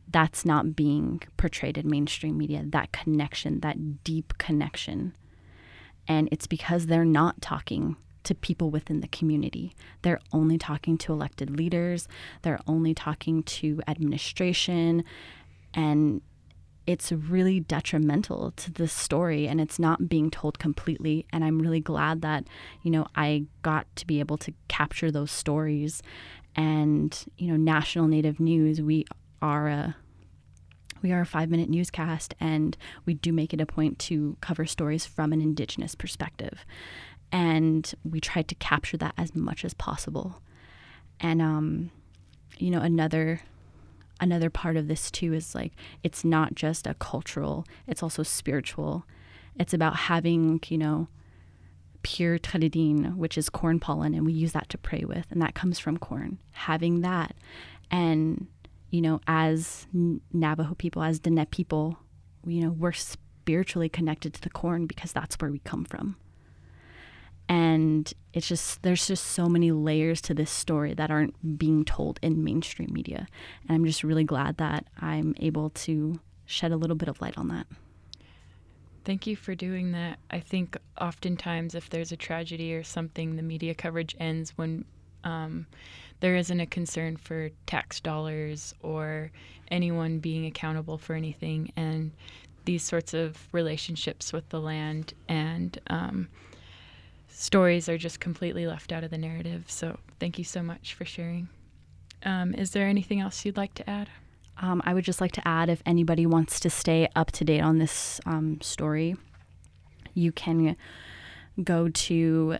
that's 0.08 0.46
not 0.46 0.76
being 0.76 1.22
portrayed 1.38 1.78
in 1.78 1.90
mainstream 1.90 2.38
media, 2.38 2.64
that 2.68 2.92
connection, 2.92 3.62
that 3.62 4.04
deep 4.04 4.38
connection. 4.38 5.16
And 6.08 6.28
it's 6.32 6.48
because 6.48 6.88
they're 6.88 7.06
not 7.06 7.42
talking 7.42 7.96
to 8.24 8.36
people 8.36 8.70
within 8.70 9.02
the 9.02 9.08
community. 9.08 9.74
They're 10.02 10.20
only 10.32 10.58
talking 10.58 10.98
to 11.00 11.14
elected 11.14 11.58
leaders, 11.58 12.08
they're 12.42 12.60
only 12.68 12.94
talking 12.94 13.44
to 13.44 13.82
administration, 13.88 15.04
and 15.74 16.22
it's 16.88 17.12
really 17.12 17.60
detrimental 17.60 18.52
to 18.52 18.72
the 18.72 18.88
story 18.88 19.48
and 19.48 19.62
it's 19.62 19.78
not 19.78 20.10
being 20.10 20.32
told 20.32 20.58
completely. 20.60 21.26
And 21.32 21.44
i'm 21.44 21.60
really 21.60 21.80
glad 21.80 22.22
that 22.22 22.46
you 22.82 22.92
know 22.92 23.08
i 23.16 23.46
got 23.62 23.88
to 23.98 24.08
be 24.08 24.20
able 24.20 24.38
to 24.40 24.54
capture 24.68 25.12
those 25.12 25.32
stories. 25.32 26.02
And 26.56 27.18
you 27.38 27.48
know 27.48 27.56
national 27.56 28.08
native 28.08 28.40
news 28.40 28.82
we 28.82 29.06
are 29.42 29.68
a 29.68 29.96
we 31.02 31.12
are 31.12 31.22
a 31.22 31.26
five 31.26 31.50
minute 31.50 31.70
newscast 31.70 32.34
and 32.40 32.78
we 33.06 33.14
do 33.14 33.32
make 33.34 33.54
it 33.54 33.62
a 33.62 33.66
point 33.66 33.98
to 34.00 34.38
cover 34.42 34.66
stories 34.66 35.06
from 35.06 35.34
an 35.34 35.42
indigenous 35.42 35.96
perspective 35.96 36.66
and 37.32 37.94
we 38.04 38.20
tried 38.20 38.48
to 38.48 38.56
capture 38.56 38.98
that 38.98 39.14
as 39.18 39.36
much 39.36 39.64
as 39.64 39.74
possible 39.74 40.42
and 41.20 41.42
um 41.42 41.90
you 42.58 42.70
know 42.70 42.82
another 42.82 43.42
another 44.22 44.50
part 44.50 44.78
of 44.78 44.88
this 44.88 45.12
too 45.12 45.34
is 45.34 45.54
like 45.54 45.74
it's 46.04 46.24
not 46.24 46.56
just 46.56 46.88
a 46.88 46.94
cultural, 46.94 47.66
it's 47.88 48.04
also 48.04 48.24
spiritual. 48.24 49.04
It's 49.60 49.74
about 49.74 49.96
having, 49.98 50.62
you 50.68 50.78
know, 50.78 51.08
pure 52.04 52.40
tádídíín, 52.40 53.16
which 53.18 53.38
is 53.38 53.50
corn 53.50 53.80
pollen, 53.80 54.14
and 54.14 54.26
we 54.26 54.32
use 54.32 54.54
that 54.54 54.70
to 54.70 54.78
pray 54.78 55.04
with, 55.06 55.26
and 55.32 55.42
that 55.42 55.56
comes 55.56 55.78
from 55.80 55.98
corn. 55.98 56.40
Having 56.52 57.02
that, 57.02 57.36
and 57.90 58.48
you 58.92 59.02
know, 59.02 59.20
as 59.28 59.88
Navajo 60.34 60.76
people, 60.76 61.04
as 61.04 61.20
Diné 61.20 61.50
people, 61.50 61.98
you 62.46 62.62
know, 62.62 62.72
we're 62.72 62.92
spiritually 62.92 63.90
connected 63.90 64.34
to 64.34 64.42
the 64.42 64.50
corn 64.50 64.86
because 64.86 65.12
that's 65.12 65.36
where 65.36 65.52
we 65.52 65.60
come 65.60 65.86
from 65.86 66.16
and 67.50 68.14
it's 68.34 68.48
just 68.48 68.82
there's 68.84 69.08
just 69.08 69.26
so 69.26 69.50
many 69.50 69.72
layers 69.72 70.22
to 70.22 70.34
this 70.34 70.52
story 70.52 70.94
that 70.94 71.12
aren't 71.12 71.58
being 71.58 71.84
told 71.84 72.20
in 72.22 72.44
mainstream 72.44 72.92
media. 72.94 73.28
And 73.68 73.76
i'm 73.76 73.86
just 73.86 74.04
really 74.04 74.24
glad 74.24 74.58
that 74.58 74.86
i'm 75.00 75.36
able 75.40 75.70
to 75.72 76.20
shed 76.46 76.72
a 76.72 76.78
little 76.78 76.96
bit 76.96 77.10
of 77.10 77.22
light 77.22 77.38
on 77.38 77.48
that. 77.50 77.68
Thank 79.04 79.26
you 79.26 79.36
for 79.36 79.56
doing 79.56 79.94
that. 79.94 80.20
I 80.30 80.40
think 80.40 80.78
oftentimes 81.00 81.74
if 81.74 81.90
there's 81.90 82.12
a 82.12 82.18
tragedy 82.18 82.74
or 82.76 82.84
something 82.84 83.36
the 83.36 83.42
media 83.42 83.74
coverage 83.74 84.16
ends 84.20 84.52
when 84.58 84.86
um, 85.24 85.66
there 86.20 86.36
isn't 86.36 86.60
a 86.60 86.66
concern 86.68 87.18
for 87.18 87.50
tax 87.66 88.00
dollars 88.00 88.76
or 88.82 89.32
anyone 89.70 90.20
being 90.20 90.46
accountable 90.46 90.98
for 90.98 91.16
anything. 91.16 91.72
And 91.76 92.12
these 92.66 92.84
sorts 92.84 93.14
of 93.16 93.38
relationships 93.52 94.32
with 94.32 94.48
the 94.50 94.60
land 94.60 95.14
and 95.28 95.80
um, 95.88 96.28
stories 97.32 97.90
are 97.90 97.98
just 97.98 98.20
completely 98.20 98.68
left 98.68 98.92
out 98.92 99.04
of 99.04 99.12
the 99.12 99.18
narrative. 99.18 99.66
So 99.68 99.98
thank 100.20 100.38
you 100.38 100.44
so 100.44 100.62
much 100.62 100.94
for 100.94 101.06
sharing. 101.06 101.50
Um, 102.24 102.54
is 102.54 102.72
there 102.72 102.88
anything 102.88 103.20
else 103.20 103.46
you'd 103.46 103.58
like 103.58 103.74
to 103.76 103.90
add? 103.90 104.10
Um, 104.58 104.82
I 104.86 104.94
would 104.94 105.04
just 105.04 105.22
like 105.22 105.32
to 105.34 105.48
add 105.48 105.70
if 105.70 105.82
anybody 105.86 106.26
wants 106.26 106.60
to 106.60 106.70
stay 106.70 107.08
up 107.16 107.32
to 107.32 107.44
date 107.44 107.62
on 107.62 107.80
this 107.80 108.20
um, 108.26 108.60
story, 108.62 109.16
you 110.14 110.32
can 110.32 110.76
go 111.64 111.90
to 111.90 112.58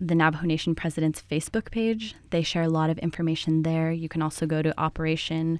the 0.00 0.14
Navajo 0.14 0.46
Nation 0.46 0.74
President's 0.74 1.22
Facebook 1.22 1.70
page. 1.70 2.14
They 2.30 2.42
share 2.42 2.62
a 2.62 2.68
lot 2.68 2.90
of 2.90 2.98
information 2.98 3.62
there. 3.62 3.90
You 3.90 4.08
can 4.08 4.22
also 4.22 4.46
go 4.46 4.62
to 4.62 4.78
Operation, 4.78 5.58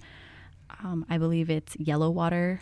um, 0.82 1.04
I 1.08 1.18
believe 1.18 1.50
it's 1.50 1.76
Yellow 1.76 2.10
Water 2.10 2.60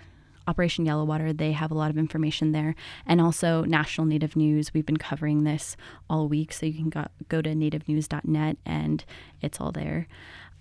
Operation 0.50 0.85
Yellow 0.85 1.04
Water, 1.04 1.33
they 1.33 1.52
have 1.52 1.71
a 1.71 1.75
lot 1.75 1.90
of 1.90 1.97
information 1.97 2.50
there. 2.50 2.75
And 3.07 3.21
also 3.21 3.62
National 3.62 4.04
Native 4.07 4.35
News. 4.35 4.75
We've 4.75 4.85
been 4.85 4.97
covering 4.97 5.45
this 5.45 5.76
all 6.09 6.26
week, 6.26 6.52
so 6.52 6.66
you 6.66 6.75
can 6.75 6.90
go, 6.90 7.07
go 7.28 7.40
to 7.40 7.50
nativenews.net 7.50 8.57
and 8.66 9.04
it's 9.40 9.61
all 9.61 9.71
there. 9.71 10.09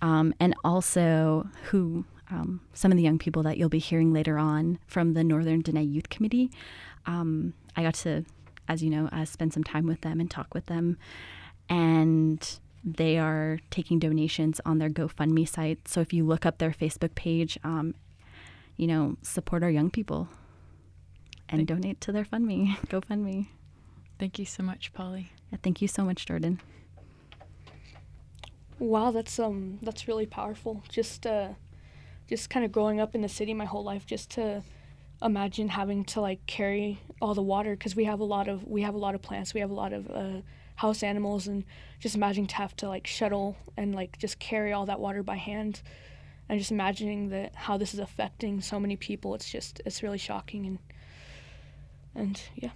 Um, 0.00 0.32
and 0.38 0.54
also, 0.64 1.48
who 1.64 2.04
um, 2.30 2.60
some 2.72 2.92
of 2.92 2.96
the 2.96 3.02
young 3.02 3.18
people 3.18 3.42
that 3.42 3.58
you'll 3.58 3.68
be 3.68 3.80
hearing 3.80 4.12
later 4.12 4.38
on 4.38 4.78
from 4.86 5.14
the 5.14 5.24
Northern 5.24 5.62
Diné 5.62 5.90
Youth 5.92 6.08
Committee. 6.08 6.50
Um, 7.06 7.54
I 7.76 7.82
got 7.82 7.94
to, 7.94 8.24
as 8.68 8.82
you 8.82 8.90
know, 8.90 9.08
uh, 9.12 9.24
spend 9.24 9.52
some 9.52 9.64
time 9.64 9.86
with 9.86 10.02
them 10.02 10.20
and 10.20 10.30
talk 10.30 10.54
with 10.54 10.66
them. 10.66 10.96
And 11.68 12.60
they 12.84 13.18
are 13.18 13.58
taking 13.70 13.98
donations 13.98 14.60
on 14.64 14.78
their 14.78 14.88
GoFundMe 14.88 15.48
site. 15.48 15.88
So 15.88 16.00
if 16.00 16.12
you 16.12 16.24
look 16.24 16.46
up 16.46 16.58
their 16.58 16.70
Facebook 16.70 17.14
page 17.14 17.58
um, 17.64 17.94
you 18.80 18.86
know, 18.86 19.14
support 19.20 19.62
our 19.62 19.68
young 19.68 19.90
people 19.90 20.26
and 21.50 21.58
thank 21.58 21.68
donate 21.68 22.00
to 22.00 22.12
their 22.12 22.24
fund 22.24 22.46
me. 22.46 22.78
GoFundMe. 22.86 23.48
Thank 24.18 24.38
you 24.38 24.46
so 24.46 24.62
much, 24.62 24.94
Polly. 24.94 25.32
Yeah, 25.52 25.58
thank 25.62 25.82
you 25.82 25.88
so 25.88 26.02
much, 26.02 26.24
Jordan. 26.24 26.62
Wow, 28.78 29.10
that's 29.10 29.38
um 29.38 29.78
that's 29.82 30.08
really 30.08 30.24
powerful. 30.24 30.82
Just 30.88 31.26
uh 31.26 31.50
just 32.26 32.48
kind 32.48 32.64
of 32.64 32.72
growing 32.72 33.00
up 33.00 33.14
in 33.14 33.20
the 33.20 33.28
city 33.28 33.52
my 33.52 33.66
whole 33.66 33.84
life 33.84 34.06
just 34.06 34.30
to 34.30 34.62
imagine 35.20 35.68
having 35.68 36.02
to 36.04 36.22
like 36.22 36.46
carry 36.46 36.98
all 37.20 37.34
the 37.34 37.42
water 37.42 37.72
because 37.72 37.94
we 37.94 38.04
have 38.04 38.20
a 38.20 38.24
lot 38.24 38.48
of 38.48 38.66
we 38.66 38.80
have 38.80 38.94
a 38.94 38.98
lot 38.98 39.14
of 39.14 39.20
plants 39.20 39.52
we 39.52 39.60
have 39.60 39.70
a 39.70 39.74
lot 39.74 39.92
of 39.92 40.10
uh, 40.10 40.40
house 40.76 41.02
animals 41.02 41.46
and 41.46 41.64
just 41.98 42.14
imagine 42.14 42.46
to 42.46 42.54
have 42.54 42.74
to 42.76 42.88
like 42.88 43.06
shuttle 43.06 43.54
and 43.76 43.94
like 43.94 44.16
just 44.16 44.38
carry 44.38 44.72
all 44.72 44.86
that 44.86 44.98
water 44.98 45.22
by 45.22 45.36
hand 45.36 45.82
and 46.50 46.58
just 46.58 46.72
imagining 46.72 47.28
that 47.30 47.54
how 47.54 47.76
this 47.76 47.94
is 47.94 48.00
affecting 48.00 48.60
so 48.60 48.80
many 48.80 48.96
people. 48.96 49.34
It's 49.34 49.50
just 49.50 49.80
it's 49.86 50.02
really 50.02 50.18
shocking 50.18 50.66
and 50.66 50.78
and 52.14 52.42
yeah. 52.56 52.70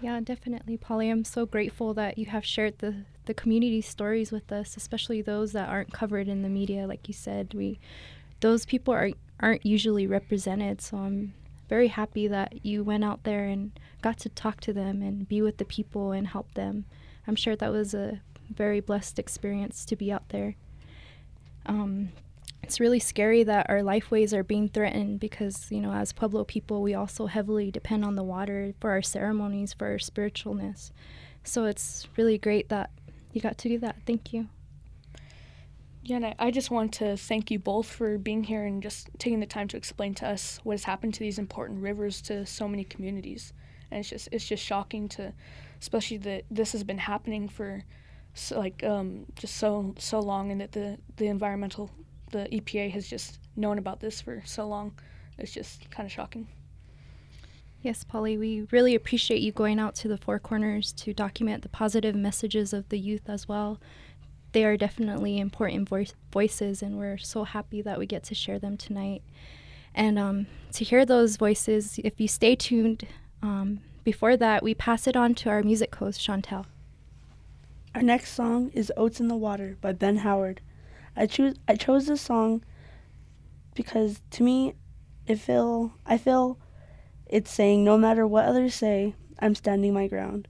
Yeah 0.00 0.20
definitely 0.20 0.76
polly. 0.76 1.10
I'm 1.10 1.24
so 1.24 1.44
grateful 1.44 1.92
that 1.94 2.18
you 2.18 2.26
have 2.26 2.44
shared 2.44 2.78
the 2.78 3.04
the 3.24 3.34
community 3.34 3.80
stories 3.80 4.30
with 4.30 4.52
us 4.52 4.76
especially 4.76 5.20
those 5.20 5.50
that 5.52 5.68
aren't 5.68 5.92
covered 5.92 6.28
in 6.28 6.42
the 6.42 6.48
media 6.48 6.86
like 6.86 7.08
you 7.08 7.14
said. 7.14 7.52
We 7.54 7.80
those 8.40 8.64
people 8.64 8.94
are 8.94 9.10
aren't 9.40 9.66
usually 9.66 10.06
represented 10.06 10.80
so 10.80 10.96
i'm 10.96 11.34
very 11.68 11.88
happy 11.88 12.28
that 12.28 12.64
you 12.64 12.84
went 12.84 13.04
out 13.04 13.24
there 13.24 13.44
and 13.46 13.78
got 14.02 14.18
to 14.18 14.28
talk 14.28 14.60
to 14.60 14.72
them 14.72 15.02
and 15.02 15.28
be 15.28 15.42
with 15.42 15.56
the 15.56 15.64
people 15.64 16.12
and 16.12 16.28
help 16.28 16.54
them. 16.54 16.84
I'm 17.26 17.36
sure 17.36 17.56
that 17.56 17.72
was 17.72 17.92
a 17.92 18.20
very 18.48 18.80
blessed 18.80 19.18
experience 19.18 19.84
to 19.86 19.96
be 19.96 20.12
out 20.12 20.28
there. 20.28 20.54
Um, 21.66 22.10
it's 22.66 22.80
really 22.80 22.98
scary 22.98 23.44
that 23.44 23.70
our 23.70 23.78
lifeways 23.78 24.32
are 24.32 24.42
being 24.42 24.68
threatened 24.68 25.20
because, 25.20 25.70
you 25.70 25.80
know, 25.80 25.92
as 25.92 26.12
Pueblo 26.12 26.42
people, 26.42 26.82
we 26.82 26.94
also 26.94 27.26
heavily 27.26 27.70
depend 27.70 28.04
on 28.04 28.16
the 28.16 28.24
water 28.24 28.74
for 28.80 28.90
our 28.90 29.02
ceremonies, 29.02 29.72
for 29.72 29.86
our 29.86 29.98
spiritualness. 29.98 30.90
So 31.44 31.66
it's 31.66 32.08
really 32.16 32.38
great 32.38 32.68
that 32.70 32.90
you 33.32 33.40
got 33.40 33.56
to 33.58 33.68
do 33.68 33.78
that. 33.78 33.98
Thank 34.04 34.32
you. 34.32 34.48
Yeah, 36.02 36.16
and 36.16 36.26
I, 36.26 36.34
I 36.40 36.50
just 36.50 36.72
want 36.72 36.92
to 36.94 37.16
thank 37.16 37.52
you 37.52 37.60
both 37.60 37.86
for 37.86 38.18
being 38.18 38.42
here 38.42 38.64
and 38.64 38.82
just 38.82 39.10
taking 39.16 39.38
the 39.38 39.46
time 39.46 39.68
to 39.68 39.76
explain 39.76 40.14
to 40.14 40.26
us 40.26 40.58
what 40.64 40.72
has 40.72 40.82
happened 40.82 41.14
to 41.14 41.20
these 41.20 41.38
important 41.38 41.80
rivers 41.80 42.20
to 42.22 42.44
so 42.46 42.66
many 42.66 42.82
communities. 42.82 43.52
And 43.92 44.00
it's 44.00 44.08
just 44.08 44.28
it's 44.32 44.44
just 44.44 44.64
shocking 44.64 45.08
to, 45.10 45.32
especially 45.80 46.16
that 46.18 46.46
this 46.50 46.72
has 46.72 46.82
been 46.82 46.98
happening 46.98 47.48
for, 47.48 47.84
so, 48.34 48.58
like 48.58 48.82
um, 48.82 49.26
just 49.36 49.56
so 49.56 49.94
so 49.98 50.18
long, 50.18 50.50
and 50.50 50.60
that 50.60 50.72
the 50.72 50.98
the 51.16 51.28
environmental 51.28 51.92
the 52.30 52.48
EPA 52.52 52.90
has 52.92 53.08
just 53.08 53.38
known 53.56 53.78
about 53.78 54.00
this 54.00 54.20
for 54.20 54.42
so 54.44 54.66
long. 54.66 54.92
It's 55.38 55.52
just 55.52 55.90
kind 55.90 56.06
of 56.06 56.12
shocking. 56.12 56.48
Yes, 57.82 58.04
Polly, 58.04 58.36
we 58.36 58.66
really 58.72 58.94
appreciate 58.94 59.42
you 59.42 59.52
going 59.52 59.78
out 59.78 59.94
to 59.96 60.08
the 60.08 60.16
Four 60.16 60.38
Corners 60.38 60.92
to 60.92 61.12
document 61.12 61.62
the 61.62 61.68
positive 61.68 62.16
messages 62.16 62.72
of 62.72 62.88
the 62.88 62.98
youth 62.98 63.28
as 63.28 63.46
well. 63.46 63.80
They 64.52 64.64
are 64.64 64.76
definitely 64.76 65.38
important 65.38 65.88
voice- 65.88 66.14
voices, 66.32 66.82
and 66.82 66.98
we're 66.98 67.18
so 67.18 67.44
happy 67.44 67.82
that 67.82 67.98
we 67.98 68.06
get 68.06 68.24
to 68.24 68.34
share 68.34 68.58
them 68.58 68.76
tonight. 68.76 69.22
And 69.94 70.18
um, 70.18 70.46
to 70.72 70.84
hear 70.84 71.06
those 71.06 71.36
voices, 71.36 72.00
if 72.02 72.20
you 72.20 72.28
stay 72.28 72.56
tuned, 72.56 73.06
um, 73.42 73.80
before 74.02 74.36
that, 74.36 74.62
we 74.62 74.74
pass 74.74 75.06
it 75.06 75.16
on 75.16 75.34
to 75.36 75.50
our 75.50 75.62
music 75.62 75.94
host, 75.94 76.20
Chantel. 76.20 76.66
Our 77.94 78.02
next 78.02 78.32
song 78.32 78.70
is 78.74 78.92
Oats 78.96 79.20
in 79.20 79.28
the 79.28 79.36
Water 79.36 79.76
by 79.80 79.92
Ben 79.92 80.18
Howard. 80.18 80.60
I 81.16 81.26
choose 81.26 81.56
I 81.66 81.76
chose 81.76 82.06
this 82.06 82.20
song 82.20 82.62
because 83.74 84.20
to 84.32 84.42
me 84.42 84.74
it 85.26 85.38
feel 85.38 85.94
I 86.04 86.18
feel 86.18 86.58
it's 87.26 87.50
saying 87.50 87.84
no 87.84 87.98
matter 87.98 88.26
what 88.26 88.44
others 88.44 88.74
say, 88.74 89.14
I'm 89.40 89.54
standing 89.54 89.92
my 89.92 90.06
ground. 90.06 90.46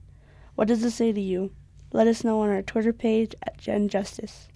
What 0.54 0.68
does 0.68 0.82
it 0.84 0.90
say 0.90 1.12
to 1.12 1.20
you? 1.20 1.52
Let 1.92 2.06
us 2.06 2.24
know 2.24 2.40
on 2.40 2.50
our 2.50 2.62
Twitter 2.62 2.92
page 2.92 3.34
at 3.42 3.58
Gen 3.58 3.88
Justice. 3.88 4.48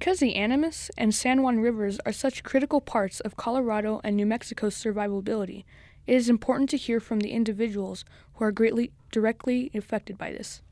Because 0.00 0.20
the 0.20 0.34
Animas 0.34 0.90
and 0.96 1.14
San 1.14 1.42
Juan 1.42 1.60
rivers 1.60 2.00
are 2.06 2.12
such 2.12 2.42
critical 2.42 2.80
parts 2.80 3.20
of 3.20 3.36
Colorado 3.36 4.00
and 4.02 4.16
New 4.16 4.24
Mexico's 4.24 4.74
survivability, 4.74 5.64
it 6.06 6.14
is 6.14 6.30
important 6.30 6.70
to 6.70 6.78
hear 6.78 7.00
from 7.00 7.20
the 7.20 7.32
individuals 7.32 8.06
who 8.36 8.46
are 8.46 8.50
greatly 8.50 8.92
directly 9.12 9.70
affected 9.74 10.16
by 10.16 10.32
this. 10.32 10.62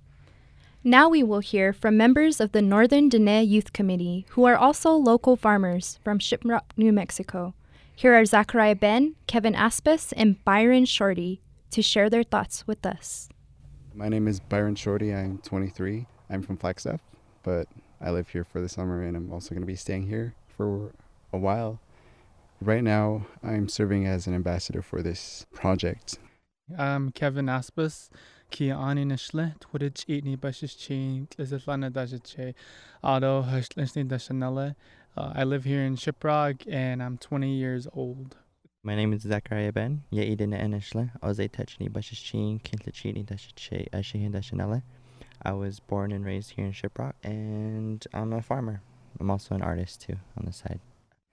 Now 0.82 1.10
we 1.10 1.22
will 1.22 1.40
hear 1.40 1.74
from 1.74 1.94
members 1.94 2.40
of 2.40 2.52
the 2.52 2.62
Northern 2.62 3.10
Diné 3.10 3.46
Youth 3.46 3.74
Committee, 3.74 4.24
who 4.30 4.44
are 4.44 4.56
also 4.56 4.92
local 4.92 5.36
farmers 5.36 5.98
from 6.02 6.18
Shiprock, 6.18 6.62
New 6.78 6.90
Mexico. 6.90 7.52
Here 7.94 8.14
are 8.14 8.24
Zachariah 8.24 8.76
Ben, 8.76 9.14
Kevin 9.26 9.52
Aspis, 9.52 10.14
and 10.16 10.42
Byron 10.46 10.86
Shorty 10.86 11.42
to 11.72 11.82
share 11.82 12.08
their 12.08 12.22
thoughts 12.22 12.66
with 12.66 12.86
us. 12.86 13.28
My 13.92 14.08
name 14.08 14.26
is 14.26 14.40
Byron 14.40 14.74
Shorty. 14.74 15.14
I'm 15.14 15.36
23. 15.44 16.06
I'm 16.30 16.40
from 16.40 16.56
Flagstaff, 16.56 17.00
but 17.42 17.68
I 18.00 18.10
live 18.10 18.28
here 18.28 18.44
for 18.44 18.60
the 18.60 18.68
summer 18.68 19.02
and 19.02 19.16
I'm 19.16 19.32
also 19.32 19.50
going 19.50 19.62
to 19.62 19.66
be 19.66 19.76
staying 19.76 20.08
here 20.08 20.34
for 20.56 20.92
a 21.32 21.38
while. 21.38 21.80
Right 22.60 22.82
now, 22.82 23.26
I'm 23.42 23.68
serving 23.68 24.06
as 24.06 24.26
an 24.26 24.34
ambassador 24.34 24.82
for 24.82 25.02
this 25.02 25.46
project. 25.52 26.18
I'm 26.76 27.10
Kevin 27.10 27.46
Aspis. 27.46 28.08
Kia 28.50 28.74
ani 28.74 29.04
nishle, 29.04 29.60
twitch 29.60 30.06
eatni 30.08 30.40
bashes 30.40 30.74
chain, 30.74 31.28
Lizatlana 31.38 31.90
dajache, 31.90 32.54
auto 33.04 33.42
hashlinsni 33.42 34.08
dashanella. 34.08 34.74
Uh, 35.16 35.32
I 35.34 35.44
live 35.44 35.64
here 35.64 35.82
in 35.82 35.96
Shiprock 35.96 36.62
and 36.66 37.02
I'm 37.02 37.18
20 37.18 37.52
years 37.52 37.86
old. 37.92 38.36
My 38.84 38.94
name 38.94 39.12
is 39.12 39.22
Zachariah 39.22 39.72
Ben. 39.72 40.04
Yaidina 40.12 40.62
Enishle. 40.62 41.10
Oze 41.22 41.48
Techni 41.50 41.90
Bashichin, 41.90 42.62
Kintlachini 42.62 43.24
Dashache, 43.24 43.90
Ashihin 43.90 44.32
Dashanelle. 44.32 44.82
I 45.42 45.52
was 45.52 45.80
born 45.80 46.12
and 46.12 46.24
raised 46.24 46.52
here 46.52 46.66
in 46.66 46.72
Shiprock 46.72 47.14
and 47.22 48.04
I'm 48.12 48.32
a 48.32 48.42
farmer. 48.42 48.82
I'm 49.20 49.30
also 49.30 49.54
an 49.54 49.62
artist 49.62 50.02
too 50.02 50.16
on 50.36 50.44
the 50.44 50.52
side. 50.52 50.80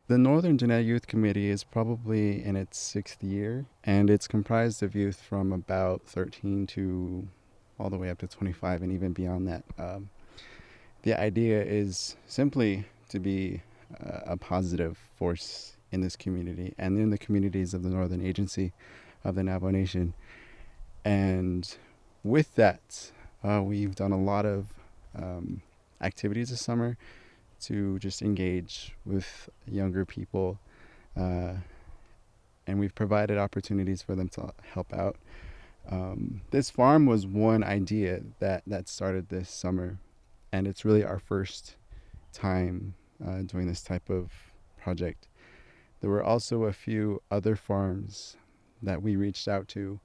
The 0.07 0.19
Northern 0.19 0.55
Diné 0.55 0.85
Youth 0.85 1.07
Committee 1.07 1.49
is 1.49 1.63
probably 1.63 2.43
in 2.43 2.55
its 2.55 2.77
sixth 2.77 3.23
year, 3.23 3.65
and 3.83 4.07
it's 4.07 4.27
comprised 4.27 4.83
of 4.83 4.93
youth 4.93 5.19
from 5.19 5.51
about 5.51 6.03
13 6.05 6.67
to 6.67 7.27
all 7.79 7.89
the 7.89 7.97
way 7.97 8.11
up 8.11 8.19
to 8.19 8.27
25 8.27 8.83
and 8.83 8.91
even 8.91 9.13
beyond 9.13 9.47
that. 9.47 9.63
Um, 9.79 10.09
the 11.01 11.19
idea 11.19 11.63
is 11.63 12.15
simply 12.27 12.85
to 13.09 13.19
be 13.19 13.63
uh, 13.99 14.19
a 14.25 14.37
positive 14.37 14.95
force 15.15 15.75
in 15.91 16.01
this 16.01 16.15
community 16.15 16.75
and 16.77 16.99
in 16.99 17.09
the 17.09 17.17
communities 17.17 17.73
of 17.73 17.81
the 17.81 17.89
Northern 17.89 18.23
Agency 18.23 18.73
of 19.23 19.33
the 19.33 19.41
Navajo 19.41 19.71
Nation. 19.71 20.13
And 21.03 21.75
with 22.23 22.53
that, 22.55 23.11
uh, 23.45 23.62
we've 23.62 23.95
done 23.95 24.12
a 24.12 24.19
lot 24.19 24.45
of 24.45 24.67
um, 25.15 25.62
activities 26.01 26.49
this 26.49 26.62
summer 26.62 26.97
to 27.62 27.99
just 27.99 28.21
engage 28.21 28.95
with 29.05 29.49
younger 29.67 30.05
people. 30.05 30.60
Uh, 31.15 31.53
and 32.67 32.79
we've 32.79 32.95
provided 32.95 33.38
opportunities 33.38 34.01
for 34.01 34.15
them 34.15 34.27
to 34.29 34.51
help 34.73 34.93
out. 34.93 35.17
Um, 35.89 36.41
this 36.49 36.69
farm 36.71 37.05
was 37.05 37.27
one 37.27 37.63
idea 37.63 38.21
that, 38.39 38.63
that 38.65 38.89
started 38.89 39.29
this 39.29 39.49
summer, 39.49 39.99
and 40.51 40.67
it's 40.67 40.84
really 40.84 41.03
our 41.03 41.19
first 41.19 41.75
time 42.34 42.95
uh, 43.25 43.43
doing 43.43 43.67
this 43.67 43.84
type 43.84 44.10
of 44.10 44.31
project. 44.81 45.27
There 46.01 46.10
were 46.10 46.23
also 46.23 46.63
a 46.63 46.73
few 46.73 47.21
other 47.29 47.55
farms 47.55 48.36
that 48.81 49.01
we 49.01 49.15
reached 49.15 49.47
out 49.47 49.67
to, 49.69 49.99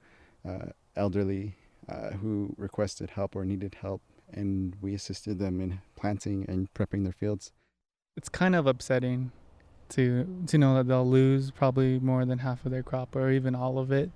uh, 0.47 0.67
elderly 0.95 1.55
uh, 1.91 2.11
who 2.11 2.53
requested 2.57 3.11
help 3.11 3.35
or 3.35 3.45
needed 3.45 3.75
help 3.81 4.01
and 4.33 4.75
we 4.81 4.93
assisted 4.93 5.39
them 5.39 5.59
in 5.59 5.81
planting 5.95 6.45
and 6.47 6.73
prepping 6.73 7.03
their 7.03 7.13
fields. 7.13 7.51
It's 8.15 8.29
kind 8.29 8.55
of 8.55 8.67
upsetting 8.67 9.31
to 9.89 10.43
to 10.47 10.57
know 10.57 10.75
that 10.75 10.87
they'll 10.87 11.07
lose 11.07 11.51
probably 11.51 11.99
more 11.99 12.25
than 12.25 12.39
half 12.39 12.65
of 12.65 12.71
their 12.71 12.83
crop 12.83 13.15
or 13.15 13.29
even 13.31 13.55
all 13.55 13.77
of 13.77 13.91
it. 13.91 14.09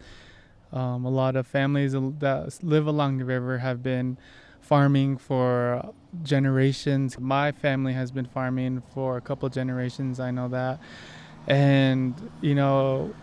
Um, 0.72 1.06
a 1.06 1.10
lot 1.10 1.36
of 1.36 1.48
families 1.48 1.94
that 1.94 2.60
live 2.62 2.88
along 2.88 3.18
the 3.18 3.26
river 3.26 3.60
have 3.60 3.84
been 3.84 4.18
farming 4.62 5.18
for 5.18 5.94
generations. 6.24 7.20
My 7.20 7.52
family 7.52 7.94
has 7.94 8.12
been 8.12 8.26
farming 8.26 8.84
for 8.94 9.18
a 9.18 9.22
couple 9.22 9.48
generations. 9.50 10.20
I 10.20 10.32
know 10.32 10.48
that, 10.50 10.80
and 11.48 12.14
you 12.42 12.56
know, 12.56 13.14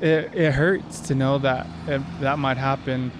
it 0.00 0.34
it 0.34 0.52
hurts 0.52 1.00
to 1.00 1.14
know 1.14 1.38
that 1.38 1.66
it, 1.86 2.02
that 2.20 2.38
might 2.38 2.58
happen 2.58 3.12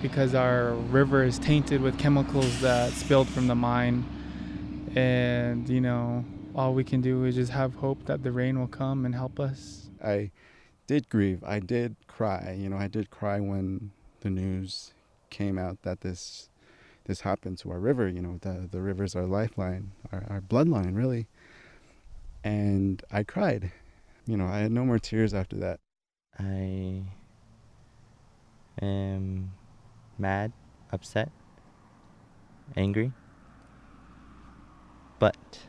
because 0.00 0.34
our 0.34 0.72
river 0.74 1.24
is 1.24 1.38
tainted 1.38 1.80
with 1.80 1.98
chemicals 1.98 2.60
that 2.60 2.92
spilled 2.92 3.28
from 3.28 3.46
the 3.46 3.54
mine. 3.54 4.04
And, 4.94 5.68
you 5.68 5.80
know, 5.80 6.24
all 6.54 6.74
we 6.74 6.84
can 6.84 7.00
do 7.00 7.24
is 7.24 7.34
just 7.34 7.52
have 7.52 7.74
hope 7.74 8.06
that 8.06 8.22
the 8.22 8.32
rain 8.32 8.58
will 8.58 8.68
come 8.68 9.04
and 9.04 9.14
help 9.14 9.38
us. 9.38 9.90
I 10.02 10.30
did 10.86 11.08
grieve. 11.08 11.42
I 11.44 11.60
did 11.60 11.96
cry. 12.06 12.56
You 12.58 12.68
know, 12.68 12.76
I 12.76 12.88
did 12.88 13.10
cry 13.10 13.40
when 13.40 13.92
the 14.20 14.30
news 14.30 14.94
came 15.30 15.58
out 15.58 15.82
that 15.82 16.00
this 16.00 16.48
this 17.04 17.20
happened 17.20 17.58
to 17.58 17.70
our 17.70 17.78
river. 17.78 18.08
You 18.08 18.22
know, 18.22 18.38
the 18.40 18.68
the 18.70 18.80
river's 18.80 19.14
our 19.14 19.26
lifeline, 19.26 19.92
our, 20.12 20.24
our 20.28 20.40
bloodline, 20.40 20.96
really. 20.96 21.26
And 22.42 23.02
I 23.10 23.22
cried. 23.22 23.72
You 24.26 24.36
know, 24.36 24.46
I 24.46 24.58
had 24.58 24.72
no 24.72 24.84
more 24.84 24.98
tears 24.98 25.34
after 25.34 25.56
that. 25.56 25.80
I 26.38 27.04
am 28.80 29.52
mad, 30.18 30.52
upset, 30.92 31.30
angry. 32.76 33.12
But 35.18 35.60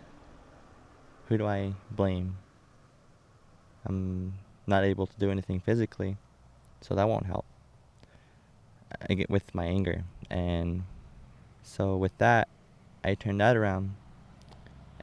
who 1.28 1.38
do 1.38 1.46
I 1.46 1.74
blame? 1.92 2.38
I'm 3.86 4.34
not 4.68 4.84
able 4.84 5.08
to 5.08 5.18
do 5.18 5.32
anything 5.32 5.60
physically, 5.60 6.18
so 6.82 6.96
that 6.96 7.08
won't 7.08 7.26
help. 7.26 7.46
I 9.10 9.14
get 9.14 9.30
with 9.30 9.54
my 9.54 9.66
anger, 9.66 10.04
and 10.30 10.84
so 11.64 11.96
with 11.96 12.18
that, 12.18 12.48
I 13.04 13.16
turned 13.16 13.40
that 13.42 13.56
around, 13.56 13.96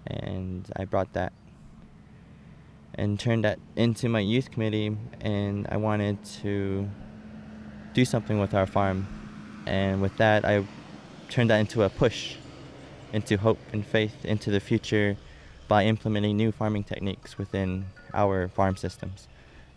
and 0.06 0.70
I 0.76 0.84
brought 0.84 1.12
that 1.14 1.32
and 2.94 3.20
turned 3.20 3.44
that 3.44 3.58
into 3.76 4.08
my 4.08 4.20
youth 4.20 4.50
committee, 4.50 4.96
and 5.20 5.66
I 5.70 5.76
wanted 5.76 6.24
to 6.42 6.88
do 7.92 8.04
something 8.04 8.38
with 8.38 8.54
our 8.54 8.66
farm 8.66 9.06
and 9.66 10.00
with 10.00 10.16
that 10.16 10.44
i 10.44 10.64
turned 11.28 11.50
that 11.50 11.58
into 11.58 11.82
a 11.82 11.88
push 11.88 12.36
into 13.12 13.36
hope 13.36 13.58
and 13.72 13.84
faith 13.86 14.24
into 14.24 14.50
the 14.50 14.60
future 14.60 15.16
by 15.68 15.84
implementing 15.84 16.36
new 16.36 16.52
farming 16.52 16.84
techniques 16.84 17.38
within 17.38 17.86
our 18.14 18.48
farm 18.48 18.76
systems. 18.76 19.28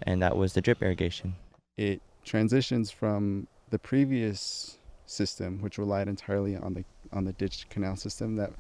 And 0.03 0.21
that 0.21 0.37
was 0.37 0.53
the 0.53 0.61
drip 0.61 0.81
irrigation. 0.81 1.35
It 1.77 2.01
transitions 2.23 2.91
from 2.91 3.47
the 3.69 3.79
previous 3.79 4.77
system, 5.05 5.61
which 5.61 5.77
relied 5.77 6.07
entirely 6.07 6.55
on 6.55 6.73
the 6.73 6.83
on 7.11 7.23
the 7.25 7.33
ditch 7.33 7.67
canal 7.69 7.95
system 7.95 8.35
that 8.35 8.51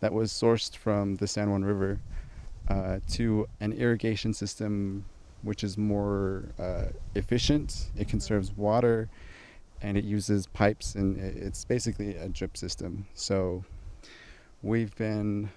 that 0.00 0.12
was 0.12 0.32
sourced 0.32 0.76
from 0.76 1.16
the 1.16 1.26
San 1.26 1.50
Juan 1.50 1.64
River, 1.64 2.00
uh, 2.68 3.00
to 3.10 3.46
an 3.60 3.72
irrigation 3.72 4.32
system 4.32 5.04
which 5.42 5.64
is 5.64 5.76
more 5.78 6.44
uh, 6.58 6.84
efficient. 7.14 7.90
It 7.96 8.08
conserves 8.08 8.52
water, 8.56 9.08
and 9.82 9.96
it 9.96 10.04
uses 10.04 10.46
pipes, 10.46 10.94
and 10.94 11.18
it's 11.18 11.64
basically 11.64 12.16
a 12.16 12.28
drip 12.28 12.56
system. 12.56 13.06
So, 13.14 13.64
we've 14.62 14.94
been 14.96 15.50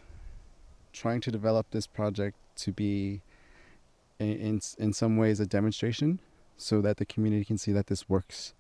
trying 0.92 1.22
to 1.22 1.32
develop 1.32 1.68
this 1.72 1.88
project 1.88 2.38
to 2.58 2.72
be, 2.72 3.22
in 4.20 4.62
in, 4.78 4.94
some 4.94 5.18
ways, 5.18 5.40
a 5.40 5.46
demonstration, 5.46 6.20
so 6.58 6.82
that 6.82 6.98
the 6.98 7.06
community 7.06 7.46
can 7.46 7.58
see 7.58 7.72
that 7.74 7.88
this 7.88 8.08
works, 8.08 8.54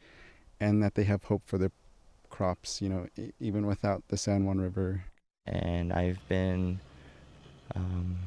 and 0.60 0.84
that 0.84 0.95
they 0.95 1.04
have 1.06 1.26
hope 1.26 1.43
for 1.45 1.58
their 1.58 1.71
crops. 2.30 2.82
You 2.82 2.89
know, 2.89 3.08
even 3.39 3.65
without 3.65 4.04
the 4.10 4.17
San 4.17 4.45
Juan 4.45 4.60
River 4.60 5.06
and 5.45 5.91
I've 5.91 6.19
been 6.28 6.80
um, 7.76 8.17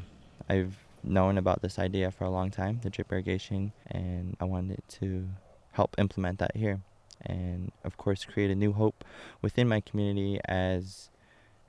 I've 0.48 0.76
known 1.02 1.38
about 1.38 1.62
this 1.62 1.78
idea 1.78 2.10
for 2.10 2.24
a 2.24 2.30
long 2.30 2.50
time, 2.50 2.80
the 2.82 2.90
drip 2.90 3.12
irrigation, 3.12 3.72
and 3.86 4.36
I 4.40 4.44
wanted 4.44 4.82
to 5.00 5.28
help 5.72 5.94
implement 5.98 6.38
that 6.40 6.56
here, 6.56 6.80
and 7.20 7.72
of 7.84 7.96
course 7.96 8.24
create 8.24 8.50
a 8.50 8.54
new 8.54 8.72
hope 8.72 9.04
within 9.42 9.68
my 9.68 9.80
community 9.80 10.40
as 10.46 11.10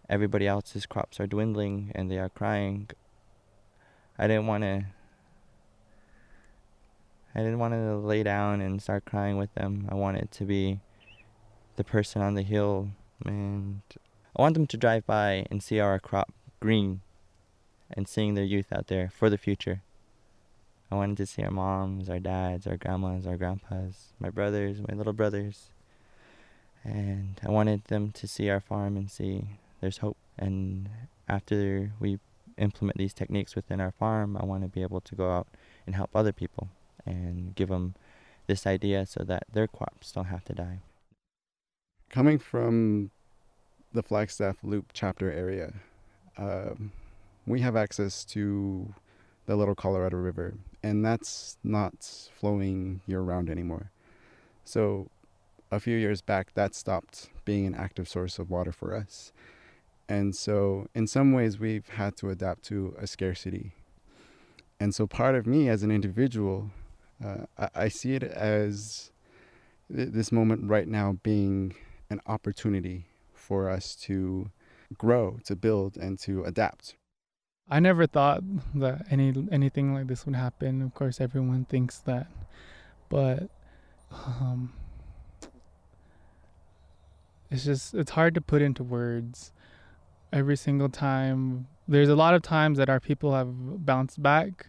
everybody 0.10 0.48
else's 0.48 0.86
crops 0.86 1.20
are 1.20 1.28
dwindling 1.28 1.92
and 1.96 2.10
they 2.10 2.18
are 2.18 2.30
crying. 2.30 2.90
I 4.18 4.28
didn't 4.28 4.48
want 4.48 4.64
to. 4.64 4.86
I 7.36 7.40
didn't 7.40 7.60
want 7.60 7.74
to 7.76 7.98
lay 7.98 8.24
down 8.24 8.62
and 8.62 8.82
start 8.82 9.06
crying 9.06 9.38
with 9.38 9.54
them. 9.54 9.88
I 9.92 9.96
wanted 9.96 10.32
to 10.32 10.44
be 10.44 10.80
the 11.76 11.84
person 11.84 12.22
on 12.22 12.34
the 12.34 12.42
hill 12.42 12.90
and 13.26 13.82
I 14.36 14.42
want 14.42 14.56
them 14.56 14.66
to 14.68 14.78
drive 14.78 15.06
by 15.06 15.46
and 15.52 15.62
see 15.62 15.80
our 15.80 16.00
crop 16.00 16.34
green 16.60 17.02
and 17.92 18.08
seeing 18.08 18.34
their 18.34 18.44
youth 18.44 18.72
out 18.72 18.88
there 18.88 19.10
for 19.10 19.30
the 19.30 19.38
future. 19.38 19.82
I 20.90 20.96
wanted 20.96 21.18
to 21.18 21.26
see 21.26 21.44
our 21.44 21.52
moms, 21.52 22.10
our 22.10 22.20
dads, 22.20 22.66
our 22.68 22.78
grandmas, 22.78 23.28
our 23.28 23.38
grandpas, 23.38 24.14
my 24.20 24.30
brothers, 24.30 24.80
my 24.88 24.96
little 24.96 25.14
brothers. 25.14 25.70
And 26.84 27.40
I 27.46 27.50
wanted 27.52 27.84
them 27.86 28.12
to 28.12 28.28
see 28.28 28.50
our 28.50 28.62
farm 28.62 28.96
and 28.96 29.12
see 29.12 29.44
there's 29.82 29.98
hope. 29.98 30.18
And 30.38 30.90
after 31.28 31.92
we 32.00 32.20
implement 32.58 32.98
these 32.98 33.14
techniques 33.14 33.56
within 33.56 33.82
our 33.82 33.92
farm, 33.92 34.38
I 34.38 34.46
want 34.46 34.64
to 34.64 34.70
be 34.70 34.82
able 34.82 35.02
to 35.02 35.16
go 35.16 35.32
out 35.32 35.48
and 35.86 35.96
help 35.96 36.12
other 36.16 36.32
people 36.32 36.70
and 37.06 37.54
give 37.56 37.70
them 37.70 37.96
this 38.48 38.66
idea 38.66 39.06
so 39.06 39.24
that 39.24 39.44
their 39.52 39.68
crops 39.68 40.12
don't 40.12 40.26
have 40.26 40.46
to 40.46 40.54
die. 40.54 40.80
coming 42.10 42.40
from 42.40 43.12
the 43.94 44.02
Flagstaff 44.02 44.58
Leupp 44.64 44.86
chapter 44.94 45.32
area, 45.32 45.74
um, 46.38 46.92
we 47.46 47.60
have 47.62 47.76
access 47.76 48.24
to 48.26 48.94
the 49.48 49.56
Little 49.56 49.76
Colorado 49.76 50.18
River, 50.18 50.54
and 50.84 51.04
that's 51.04 51.58
not 51.64 52.30
flowing 52.34 53.02
year 53.08 53.22
round 53.22 53.50
anymore. 53.50 53.92
So, 54.64 55.10
a 55.72 55.80
few 55.80 55.98
years 55.98 56.22
back, 56.22 56.54
that 56.54 56.76
stopped 56.76 57.30
being 57.46 57.66
an 57.66 57.74
active 57.74 58.08
source 58.08 58.40
of 58.40 58.50
water 58.50 58.72
for 58.72 58.94
us. 58.94 59.32
And 60.08 60.36
so, 60.36 60.88
in 60.94 61.08
some 61.08 61.32
ways, 61.32 61.60
we've 61.60 61.88
had 61.88 62.16
to 62.18 62.30
adapt 62.30 62.64
to 62.64 62.94
a 63.00 63.08
scarcity. 63.08 63.72
And 64.80 64.94
so, 64.94 65.08
part 65.08 65.36
of 65.36 65.48
me 65.48 65.70
as 65.70 65.82
an 65.82 65.92
individual, 65.92 66.72
uh, 67.24 67.46
I, 67.58 67.70
I 67.76 67.88
see 67.88 68.16
it 68.16 68.24
as 68.24 69.12
th- 69.94 70.10
this 70.12 70.32
moment 70.32 70.70
right 70.70 70.88
now 70.88 71.18
being 71.24 71.74
an 72.10 72.20
opportunity 72.28 73.06
for 73.34 73.70
us 73.70 73.96
to 73.96 74.52
grow, 74.98 75.40
to 75.46 75.56
build, 75.56 75.96
and 75.96 76.20
to 76.20 76.44
adapt. 76.44 76.96
I 77.70 77.80
never 77.80 78.08
thought 78.08 78.42
that 78.76 79.06
any 79.10 79.34
anything 79.52 79.94
like 79.94 80.08
this 80.08 80.26
would 80.26 80.36
happen. 80.36 80.82
Of 80.82 80.94
course, 80.94 81.20
everyone 81.20 81.66
thinks 81.66 82.00
that, 82.00 82.28
but 83.10 83.50
um, 84.12 84.74
it's 87.52 87.66
just 87.66 87.94
it's 87.94 88.12
hard 88.12 88.34
to 88.36 88.42
put 88.42 88.62
into 88.62 88.84
words. 88.84 89.52
Every 90.32 90.58
single 90.58 90.90
time, 90.90 91.68
there's 91.88 92.10
a 92.10 92.16
lot 92.16 92.34
of 92.34 92.42
times 92.42 92.78
that 92.78 92.90
our 92.90 93.00
people 93.00 93.34
have 93.34 93.86
bounced 93.86 94.22
back. 94.22 94.68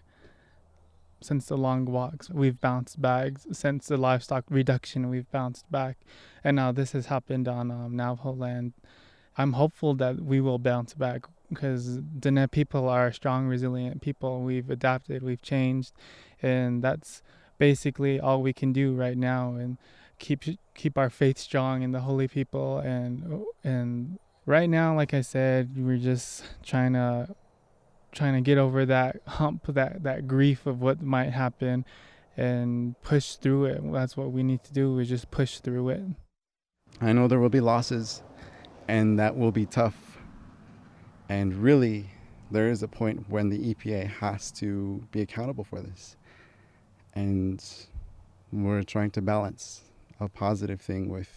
Since 1.20 1.46
the 1.46 1.56
long 1.56 1.84
walks, 1.84 2.30
we've 2.30 2.60
bounced 2.60 3.02
back. 3.02 3.32
Since 3.50 3.88
the 3.88 3.96
livestock 3.96 4.44
reduction, 4.48 5.08
we've 5.08 5.30
bounced 5.32 5.70
back, 5.70 5.98
and 6.44 6.56
now 6.56 6.70
this 6.72 6.92
has 6.92 7.06
happened 7.06 7.48
on 7.48 7.70
um, 7.70 7.96
Navajo 7.96 8.32
land. 8.32 8.72
I'm 9.36 9.52
hopeful 9.52 9.94
that 9.94 10.20
we 10.20 10.40
will 10.40 10.58
bounce 10.58 10.94
back 10.94 11.22
because 11.48 11.96
the 11.96 12.02
Diné 12.02 12.50
people 12.50 12.88
are 12.88 13.12
strong, 13.12 13.46
resilient 13.46 14.00
people. 14.00 14.42
We've 14.42 14.70
adapted, 14.70 15.22
we've 15.22 15.42
changed, 15.42 15.92
and 16.42 16.82
that's 16.82 17.22
basically 17.58 18.20
all 18.20 18.42
we 18.42 18.52
can 18.52 18.72
do 18.72 18.94
right 18.94 19.16
now. 19.16 19.54
And 19.54 19.78
keep 20.18 20.44
keep 20.74 20.98
our 20.98 21.10
faith 21.10 21.38
strong 21.38 21.82
in 21.82 21.92
the 21.92 22.00
holy 22.00 22.28
people. 22.28 22.78
And 22.78 23.44
and 23.64 24.18
right 24.46 24.68
now, 24.68 24.94
like 24.94 25.14
I 25.14 25.20
said, 25.20 25.70
we're 25.76 25.98
just 25.98 26.44
trying 26.62 26.94
to 26.94 27.34
trying 28.12 28.34
to 28.34 28.40
get 28.40 28.58
over 28.58 28.86
that 28.86 29.20
hump, 29.26 29.66
that 29.68 30.02
that 30.02 30.26
grief 30.26 30.66
of 30.66 30.80
what 30.80 31.02
might 31.02 31.30
happen, 31.30 31.84
and 32.36 33.00
push 33.02 33.34
through 33.34 33.66
it. 33.66 33.92
That's 33.92 34.16
what 34.16 34.32
we 34.32 34.42
need 34.42 34.64
to 34.64 34.72
do. 34.72 34.98
Is 34.98 35.08
just 35.08 35.30
push 35.30 35.58
through 35.58 35.90
it. 35.90 36.02
I 37.00 37.12
know 37.12 37.28
there 37.28 37.38
will 37.38 37.48
be 37.48 37.60
losses, 37.60 38.22
and 38.88 39.18
that 39.18 39.36
will 39.36 39.52
be 39.52 39.66
tough. 39.66 40.07
And 41.28 41.54
really, 41.54 42.06
there 42.50 42.70
is 42.70 42.82
a 42.82 42.88
point 42.88 43.28
when 43.28 43.50
the 43.50 43.74
EPA 43.74 44.08
has 44.08 44.50
to 44.52 45.06
be 45.12 45.20
accountable 45.20 45.64
for 45.64 45.80
this. 45.80 46.16
And 47.14 47.62
we're 48.52 48.82
trying 48.82 49.10
to 49.12 49.22
balance 49.22 49.82
a 50.20 50.28
positive 50.28 50.80
thing 50.80 51.08
with 51.08 51.30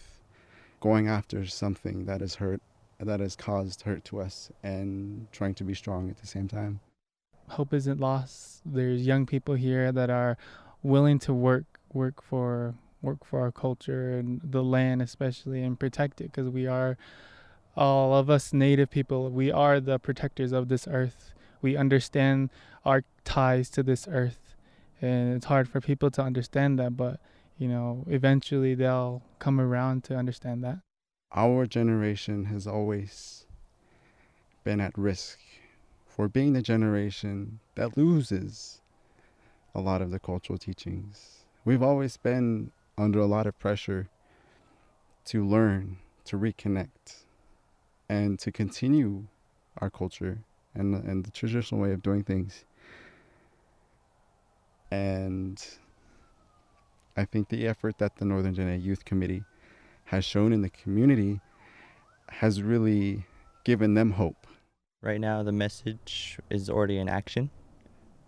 going 0.80 1.08
after 1.08 1.46
something 1.46 2.06
that 2.06 2.20
has 2.20 2.34
hurt, 2.36 2.60
that 2.98 3.20
has 3.20 3.36
caused 3.36 3.82
hurt 3.82 4.04
to 4.06 4.20
us, 4.20 4.50
and 4.62 5.26
trying 5.32 5.54
to 5.54 5.64
be 5.64 5.74
strong 5.74 6.08
at 6.10 6.18
the 6.18 6.26
same 6.26 6.48
time. 6.48 6.80
hope 7.48 7.74
isn't 7.74 8.00
lost. 8.00 8.62
There's 8.64 9.06
young 9.06 9.26
people 9.26 9.54
here 9.54 9.92
that 9.92 10.08
are 10.10 10.38
willing 10.82 11.18
to 11.20 11.34
work 11.34 11.64
work 11.92 12.22
for 12.22 12.74
work 13.02 13.24
for 13.24 13.40
our 13.40 13.52
culture 13.52 14.18
and 14.18 14.40
the 14.42 14.62
land 14.62 15.02
especially 15.02 15.62
and 15.62 15.78
protect 15.78 16.20
it 16.20 16.32
because 16.32 16.48
we 16.48 16.66
are 16.66 16.96
all 17.76 18.14
of 18.14 18.28
us 18.28 18.52
native 18.52 18.90
people 18.90 19.30
we 19.30 19.50
are 19.50 19.80
the 19.80 19.98
protectors 19.98 20.52
of 20.52 20.68
this 20.68 20.86
earth. 20.88 21.32
We 21.60 21.76
understand 21.76 22.50
our 22.84 23.04
ties 23.24 23.70
to 23.70 23.82
this 23.82 24.08
earth 24.10 24.56
and 25.00 25.34
it's 25.34 25.46
hard 25.46 25.68
for 25.68 25.80
people 25.80 26.10
to 26.10 26.22
understand 26.22 26.78
that 26.78 26.96
but 26.96 27.20
you 27.58 27.68
know 27.68 28.04
eventually 28.08 28.74
they'll 28.74 29.22
come 29.38 29.60
around 29.60 30.04
to 30.04 30.16
understand 30.16 30.62
that. 30.64 30.78
Our 31.34 31.66
generation 31.66 32.46
has 32.46 32.66
always 32.66 33.46
been 34.64 34.80
at 34.80 34.96
risk 34.98 35.38
for 36.06 36.28
being 36.28 36.52
the 36.52 36.62
generation 36.62 37.60
that 37.74 37.96
loses 37.96 38.80
a 39.74 39.80
lot 39.80 40.02
of 40.02 40.10
the 40.10 40.18
cultural 40.18 40.58
teachings. 40.58 41.44
We've 41.64 41.82
always 41.82 42.16
been 42.16 42.70
under 42.98 43.18
a 43.18 43.26
lot 43.26 43.46
of 43.46 43.58
pressure 43.58 44.08
to 45.26 45.46
learn, 45.46 45.98
to 46.26 46.36
reconnect, 46.36 47.24
and 48.12 48.38
to 48.38 48.52
continue 48.52 49.24
our 49.78 49.88
culture 49.88 50.44
and, 50.74 50.94
and 50.94 51.24
the 51.24 51.30
traditional 51.30 51.80
way 51.80 51.92
of 51.92 52.02
doing 52.02 52.22
things. 52.22 52.66
And 54.90 55.64
I 57.16 57.24
think 57.24 57.48
the 57.48 57.66
effort 57.66 57.96
that 57.98 58.16
the 58.16 58.26
Northern 58.26 58.54
Diné 58.54 58.82
Youth 58.82 59.06
Committee 59.06 59.44
has 60.04 60.26
shown 60.26 60.52
in 60.52 60.60
the 60.60 60.68
community 60.68 61.40
has 62.28 62.62
really 62.62 63.24
given 63.64 63.94
them 63.94 64.10
hope. 64.10 64.46
Right 65.00 65.20
now, 65.20 65.42
the 65.42 65.52
message 65.52 66.38
is 66.50 66.68
already 66.68 66.98
in 66.98 67.08
action 67.08 67.48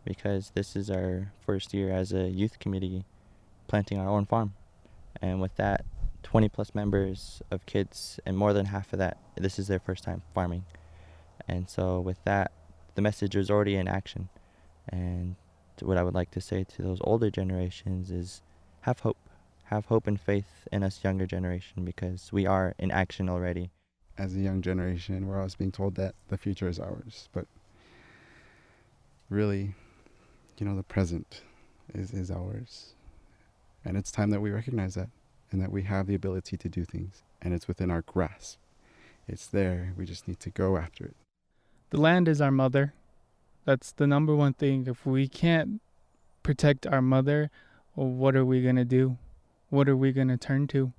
because 0.03 0.53
this 0.55 0.77
is 0.77 0.91
our 0.91 1.31
first 1.45 1.75
year 1.75 1.91
as 1.91 2.11
a 2.11 2.29
youth 2.29 2.59
committee 2.59 3.05
planting 3.69 3.99
our 3.99 4.09
own 4.09 4.25
farm. 4.25 4.55
And 5.21 5.43
with 5.43 5.57
that, 5.57 5.85
20 6.35 6.49
plus 6.49 6.75
members 6.75 7.43
of 7.53 7.65
kids, 7.65 8.19
and 8.27 8.37
more 8.37 8.53
than 8.53 8.67
half 8.67 8.93
of 8.93 8.99
that, 8.99 9.19
this 9.37 9.57
is 9.57 9.69
their 9.69 9.79
first 9.79 10.03
time 10.03 10.21
farming. 10.35 10.65
And 11.47 11.71
so, 11.71 12.01
with 12.01 12.19
that, 12.25 12.51
the 12.97 13.03
message 13.03 13.37
is 13.37 13.53
already 13.53 13.77
in 13.77 13.87
action. 13.87 14.29
And 14.89 15.37
what 15.81 15.97
I 15.97 16.03
would 16.03 16.17
like 16.17 16.33
to 16.33 16.41
say 16.41 16.65
to 16.65 16.83
those 16.83 16.99
older 17.03 17.31
generations 17.31 18.11
is 18.11 18.43
have 18.81 18.99
hope. 18.99 19.17
Have 19.67 19.85
hope 19.85 20.09
and 20.09 20.21
faith 20.21 20.67
in 20.73 20.83
us 20.83 21.05
younger 21.05 21.25
generation 21.25 21.85
because 21.85 22.33
we 22.33 22.47
are 22.47 22.75
in 22.81 22.91
action 22.91 23.29
already. 23.29 23.71
as 24.19 24.35
a 24.35 24.41
young 24.41 24.61
generation, 24.61 25.29
we're 25.29 25.37
always 25.37 25.55
being 25.55 25.71
told 25.71 25.95
that 25.95 26.17
the 26.31 26.37
future 26.37 26.67
is 26.67 26.81
ours, 26.81 27.29
but 27.33 27.47
really, 29.31 29.77
you 30.59 30.67
know, 30.67 30.75
the 30.75 30.83
present 30.83 31.43
is, 31.95 32.13
is 32.13 32.29
ours. 32.29 32.95
And 33.85 33.97
it's 33.97 34.11
time 34.11 34.31
that 34.31 34.41
we 34.41 34.51
recognize 34.51 34.95
that 34.97 35.11
and 35.55 35.63
that 35.63 35.71
we 35.71 35.83
have 35.83 36.09
the 36.09 36.17
ability 36.17 36.57
to 36.57 36.69
do 36.69 36.85
things 36.85 37.23
and 37.41 37.55
it's 37.55 37.69
within 37.69 37.89
our 37.89 38.03
grasp. 38.03 38.59
It's 39.29 39.47
there. 39.47 39.95
We 39.97 40.05
just 40.05 40.27
need 40.27 40.41
to 40.41 40.51
go 40.51 40.77
after 40.77 41.05
it. 41.05 41.15
The 41.91 42.01
land 42.01 42.27
is 42.27 42.41
our 42.41 42.51
mother. 42.51 42.93
That's 43.65 43.93
the 43.93 44.09
number 44.09 44.35
one 44.35 44.55
thing. 44.55 44.89
If 44.89 45.07
we 45.07 45.29
can't 45.29 45.81
protect 46.43 46.89
our 46.89 47.01
mother, 47.01 47.53
well, 47.95 48.09
what 48.09 48.35
are 48.35 48.45
we 48.45 48.63
going 48.63 48.75
to 48.75 48.85
do? 48.85 49.17
What 49.71 49.89
are 49.89 49.97
we 49.97 50.11
going 50.11 50.27
to 50.27 50.37
turn 50.37 50.67
to? 50.69 50.93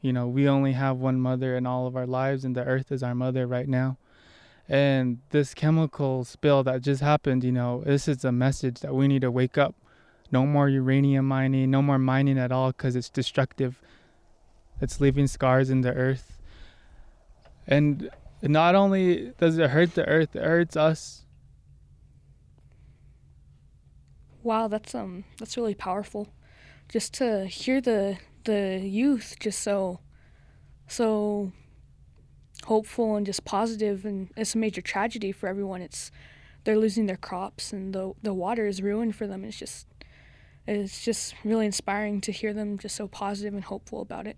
You 0.00 0.14
know, 0.14 0.26
we 0.26 0.48
only 0.48 0.72
have 0.72 0.96
one 0.96 1.20
mother 1.20 1.54
in 1.54 1.66
all 1.66 1.86
of 1.86 1.94
our 1.94 2.06
lives, 2.06 2.42
and 2.42 2.56
the 2.56 2.64
earth 2.64 2.90
is 2.90 3.02
our 3.02 3.14
mother 3.14 3.46
right 3.46 3.68
now. 3.68 3.98
And 4.66 5.18
this 5.28 5.52
chemical 5.52 6.24
spill 6.24 6.62
that 6.64 6.80
just 6.80 7.02
happened, 7.02 7.44
you 7.44 7.52
know, 7.52 7.82
this 7.84 8.08
is 8.08 8.24
a 8.24 8.32
message 8.32 8.80
that 8.80 8.94
we 8.94 9.08
need 9.08 9.20
to 9.20 9.30
wake 9.30 9.58
up. 9.58 9.74
No 10.32 10.46
more 10.46 10.70
uranium 10.70 11.28
mining, 11.28 11.70
no 11.70 11.82
more 11.82 11.98
mining 11.98 12.38
at 12.38 12.50
all 12.50 12.68
because 12.68 12.96
it's 12.96 13.10
destructive. 13.10 13.78
It's 14.80 15.00
leaving 15.00 15.26
scars 15.26 15.70
in 15.70 15.82
the 15.82 15.92
earth. 15.92 16.38
And 17.66 18.10
not 18.42 18.74
only 18.74 19.32
does 19.38 19.58
it 19.58 19.70
hurt 19.70 19.94
the 19.94 20.06
earth, 20.06 20.34
it 20.34 20.42
hurts 20.42 20.76
us. 20.76 21.24
Wow, 24.42 24.68
that's 24.68 24.94
um 24.94 25.24
that's 25.38 25.56
really 25.56 25.74
powerful. 25.74 26.28
Just 26.88 27.12
to 27.14 27.46
hear 27.46 27.80
the 27.80 28.18
the 28.44 28.80
youth 28.82 29.36
just 29.38 29.60
so 29.60 30.00
so 30.86 31.52
hopeful 32.64 33.16
and 33.16 33.26
just 33.26 33.44
positive 33.44 34.04
and 34.04 34.30
it's 34.36 34.54
a 34.54 34.58
major 34.58 34.80
tragedy 34.80 35.32
for 35.32 35.46
everyone. 35.46 35.82
It's 35.82 36.10
they're 36.64 36.78
losing 36.78 37.06
their 37.06 37.16
crops 37.16 37.72
and 37.72 37.94
the 37.94 38.14
the 38.22 38.32
water 38.32 38.66
is 38.66 38.80
ruined 38.80 39.14
for 39.14 39.26
them. 39.26 39.44
It's 39.44 39.58
just 39.58 39.86
it's 40.66 41.04
just 41.04 41.34
really 41.44 41.66
inspiring 41.66 42.20
to 42.22 42.32
hear 42.32 42.52
them 42.52 42.78
just 42.78 42.96
so 42.96 43.08
positive 43.08 43.54
and 43.54 43.64
hopeful 43.64 44.00
about 44.00 44.26
it. 44.26 44.36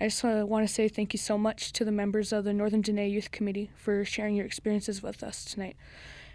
I 0.00 0.06
just 0.06 0.24
uh, 0.24 0.44
want 0.46 0.66
to 0.66 0.72
say 0.72 0.88
thank 0.88 1.12
you 1.12 1.18
so 1.18 1.36
much 1.36 1.72
to 1.72 1.84
the 1.84 1.90
members 1.90 2.32
of 2.32 2.44
the 2.44 2.52
Northern 2.52 2.82
Diné 2.82 3.10
Youth 3.10 3.30
Committee 3.32 3.70
for 3.76 4.04
sharing 4.04 4.36
your 4.36 4.46
experiences 4.46 5.02
with 5.02 5.24
us 5.24 5.44
tonight. 5.44 5.76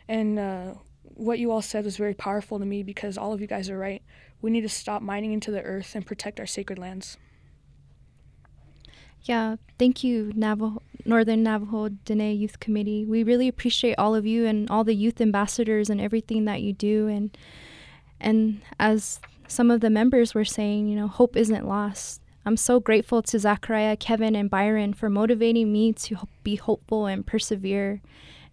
And 0.07 0.37
uh, 0.37 0.73
what 1.03 1.39
you 1.39 1.51
all 1.51 1.61
said 1.61 1.85
was 1.85 1.95
very 1.95 2.13
powerful 2.13 2.59
to 2.59 2.65
me 2.65 2.83
because 2.83 3.17
all 3.17 3.31
of 3.31 3.39
you 3.39 3.47
guys 3.47 3.69
are 3.69 3.77
right. 3.77 4.01
We 4.41 4.51
need 4.51 4.61
to 4.61 4.69
stop 4.69 5.01
mining 5.01 5.31
into 5.31 5.51
the 5.51 5.61
earth 5.61 5.95
and 5.95 6.05
protect 6.05 6.39
our 6.39 6.45
sacred 6.45 6.77
lands. 6.77 7.17
Yeah, 9.21 9.55
thank 9.79 10.03
you, 10.03 10.33
Navajo, 10.35 10.81
Northern 11.05 11.43
Navajo 11.43 11.87
Diné 11.87 12.37
Youth 12.37 12.59
Committee. 12.59 13.05
We 13.05 13.23
really 13.23 13.47
appreciate 13.47 13.95
all 13.97 14.15
of 14.15 14.25
you 14.25 14.45
and 14.45 14.69
all 14.69 14.83
the 14.83 14.95
youth 14.95 15.21
ambassadors 15.21 15.89
and 15.89 16.01
everything 16.01 16.43
that 16.45 16.61
you 16.61 16.73
do. 16.73 17.07
And 17.07 17.37
and 18.19 18.61
as 18.79 19.21
some 19.47 19.71
of 19.71 19.79
the 19.79 19.89
members 19.89 20.33
were 20.33 20.43
saying, 20.43 20.87
you 20.87 20.97
know, 20.97 21.07
hope 21.07 21.37
isn't 21.37 21.65
lost. 21.65 22.22
I'm 22.45 22.57
so 22.57 22.79
grateful 22.79 23.21
to 23.23 23.39
Zachariah, 23.39 23.95
Kevin, 23.95 24.35
and 24.35 24.49
Byron 24.49 24.93
for 24.93 25.09
motivating 25.09 25.71
me 25.71 25.93
to 25.93 26.27
be 26.43 26.55
hopeful 26.55 27.05
and 27.05 27.25
persevere. 27.25 28.01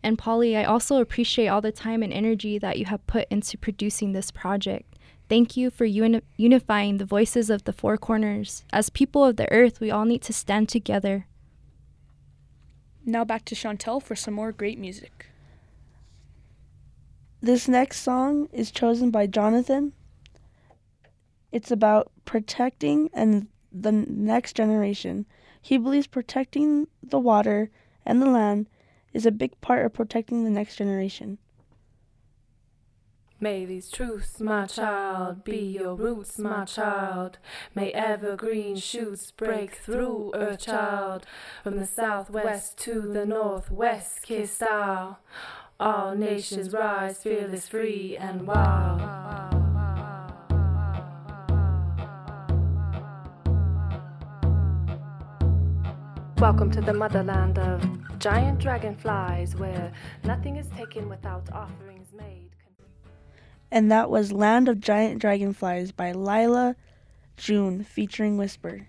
And 0.03 0.17
Polly, 0.17 0.57
I 0.57 0.65
also 0.65 1.01
appreciate 1.01 1.49
all 1.49 1.61
the 1.61 1.73
time 1.73 2.03
and 2.03 2.13
energy 2.13 2.59
that 2.59 2.79
you 2.79 2.87
have 2.87 3.07
put 3.07 3.27
into 3.31 3.59
producing 3.59 4.13
this 4.13 4.31
project. 4.31 4.95
Thank 5.29 5.57
you 5.57 5.71
for 5.71 5.85
uni- 5.85 6.23
unifying 6.37 6.99
the 6.99 7.05
voices 7.05 7.51
of 7.51 7.65
the 7.65 7.73
four 7.73 7.97
corners. 7.97 8.65
As 8.73 8.91
people 8.91 9.25
of 9.25 9.37
the 9.37 9.51
earth, 9.53 9.81
we 9.81 9.91
all 9.91 10.05
need 10.05 10.23
to 10.23 10.33
stand 10.33 10.69
together. 10.69 11.27
Now 13.05 13.25
back 13.25 13.45
to 13.47 13.55
Chantel 13.55 14.03
for 14.03 14.15
some 14.15 14.35
more 14.35 14.53
great 14.53 14.79
music. 14.79 15.27
This 17.41 17.69
next 17.69 18.03
song 18.03 18.49
is 18.53 18.71
chosen 18.71 19.11
by 19.11 19.27
Jonathan. 19.27 19.95
It's 21.51 21.71
about 21.71 22.13
protecting 22.25 23.11
and 23.13 23.49
the 23.73 23.93
next 23.93 24.55
generation. 24.55 25.27
He 25.61 25.79
believes 25.79 26.07
protecting 26.07 26.89
the 27.03 27.19
water 27.19 27.71
and 28.07 28.21
the 28.21 28.31
land 28.31 28.69
is 29.13 29.27
a 29.27 29.31
big 29.31 29.61
part 29.61 29.85
of 29.85 29.93
protecting 29.93 30.45
the 30.45 30.51
next 30.51 30.77
generation. 30.77 31.39
May 33.43 33.65
these 33.65 33.91
truths, 33.91 34.39
my 34.39 34.67
child, 34.67 35.45
be 35.45 35.57
your 35.57 35.95
roots, 35.95 36.39
my 36.39 36.67
child. 36.67 37.39
May 37.75 37.91
evergreen 37.93 38.77
shoots 38.77 39.31
break 39.31 39.77
through, 39.77 40.33
earth 40.35 40.61
child. 40.61 41.25
From 41.65 41.79
the 41.79 41.87
southwest 41.87 42.77
to 42.81 43.01
the 43.01 43.25
northwest, 43.25 44.25
kiss 44.25 44.61
our. 44.61 45.17
All 45.79 46.15
nations 46.15 46.75
rise, 46.75 47.23
fearless, 47.23 47.67
free, 47.67 48.15
and 48.15 48.47
wild. 48.47 49.60
Welcome 56.41 56.71
to 56.71 56.81
the 56.81 56.95
motherland 56.95 57.59
of 57.59 58.19
giant 58.19 58.61
dragonflies, 58.61 59.57
where 59.57 59.93
nothing 60.25 60.57
is 60.57 60.67
taken 60.69 61.07
without 61.07 61.53
offerings 61.53 62.15
made. 62.15 62.49
And 63.71 63.93
that 63.93 64.09
was 64.09 64.33
Land 64.33 64.67
of 64.67 64.81
Giant 64.81 65.21
Dragonflies 65.21 65.93
by 65.93 66.13
Lyla 66.13 66.77
June 67.37 67.85
featuring 67.85 68.39
Whisper. 68.39 68.87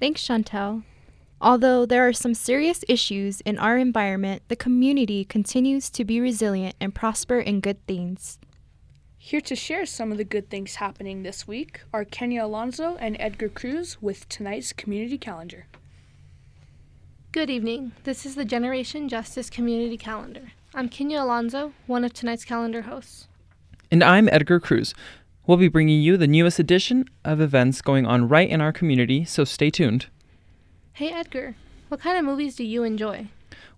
Thanks, 0.00 0.26
Chantel. 0.26 0.84
Although 1.42 1.84
there 1.84 2.08
are 2.08 2.14
some 2.14 2.32
serious 2.32 2.86
issues 2.88 3.42
in 3.42 3.58
our 3.58 3.76
environment, 3.76 4.40
the 4.48 4.56
community 4.56 5.26
continues 5.26 5.90
to 5.90 6.06
be 6.06 6.22
resilient 6.22 6.74
and 6.80 6.94
prosper 6.94 7.38
in 7.38 7.60
good 7.60 7.86
things. 7.86 8.38
Here 9.18 9.42
to 9.42 9.54
share 9.54 9.84
some 9.84 10.10
of 10.10 10.16
the 10.16 10.24
good 10.24 10.48
things 10.48 10.76
happening 10.76 11.22
this 11.22 11.46
week 11.46 11.82
are 11.92 12.06
Kenya 12.06 12.46
Alonso 12.46 12.96
and 12.96 13.18
Edgar 13.20 13.50
Cruz 13.50 14.00
with 14.00 14.26
tonight's 14.30 14.72
community 14.72 15.18
calendar. 15.18 15.66
Good 17.32 17.48
evening. 17.48 17.92
This 18.02 18.26
is 18.26 18.34
the 18.34 18.44
Generation 18.44 19.08
Justice 19.08 19.50
Community 19.50 19.96
Calendar. 19.96 20.50
I'm 20.74 20.88
Kenya 20.88 21.22
Alonso, 21.22 21.72
one 21.86 22.04
of 22.04 22.12
tonight's 22.12 22.44
calendar 22.44 22.82
hosts. 22.82 23.28
And 23.88 24.02
I'm 24.02 24.28
Edgar 24.32 24.58
Cruz. 24.58 24.94
We'll 25.46 25.56
be 25.56 25.68
bringing 25.68 26.02
you 26.02 26.16
the 26.16 26.26
newest 26.26 26.58
edition 26.58 27.04
of 27.24 27.40
events 27.40 27.82
going 27.82 28.04
on 28.04 28.28
right 28.28 28.50
in 28.50 28.60
our 28.60 28.72
community, 28.72 29.24
so 29.24 29.44
stay 29.44 29.70
tuned. 29.70 30.06
Hey 30.94 31.12
Edgar, 31.12 31.54
what 31.86 32.00
kind 32.00 32.18
of 32.18 32.24
movies 32.24 32.56
do 32.56 32.64
you 32.64 32.82
enjoy? 32.82 33.28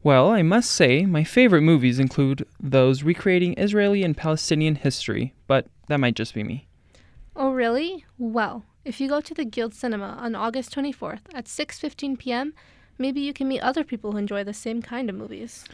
Well, 0.02 0.30
I 0.30 0.40
must 0.40 0.70
say, 0.70 1.04
my 1.04 1.22
favorite 1.22 1.60
movies 1.60 1.98
include 1.98 2.46
those 2.58 3.02
recreating 3.02 3.54
Israeli 3.58 4.02
and 4.02 4.16
Palestinian 4.16 4.76
history, 4.76 5.34
but 5.46 5.66
that 5.88 6.00
might 6.00 6.14
just 6.14 6.32
be 6.32 6.42
me. 6.42 6.68
Oh 7.36 7.50
really? 7.50 8.06
Well, 8.16 8.64
if 8.86 8.98
you 8.98 9.10
go 9.10 9.20
to 9.20 9.34
the 9.34 9.44
Guild 9.44 9.74
Cinema 9.74 10.16
on 10.18 10.34
August 10.34 10.74
24th 10.74 11.20
at 11.34 11.44
6:15 11.44 12.18
p.m., 12.18 12.54
maybe 13.02 13.20
you 13.20 13.34
can 13.34 13.48
meet 13.48 13.60
other 13.60 13.84
people 13.84 14.12
who 14.12 14.18
enjoy 14.18 14.44
the 14.44 14.54
same 14.54 14.80
kind 14.80 15.10
of 15.10 15.16
movies. 15.16 15.64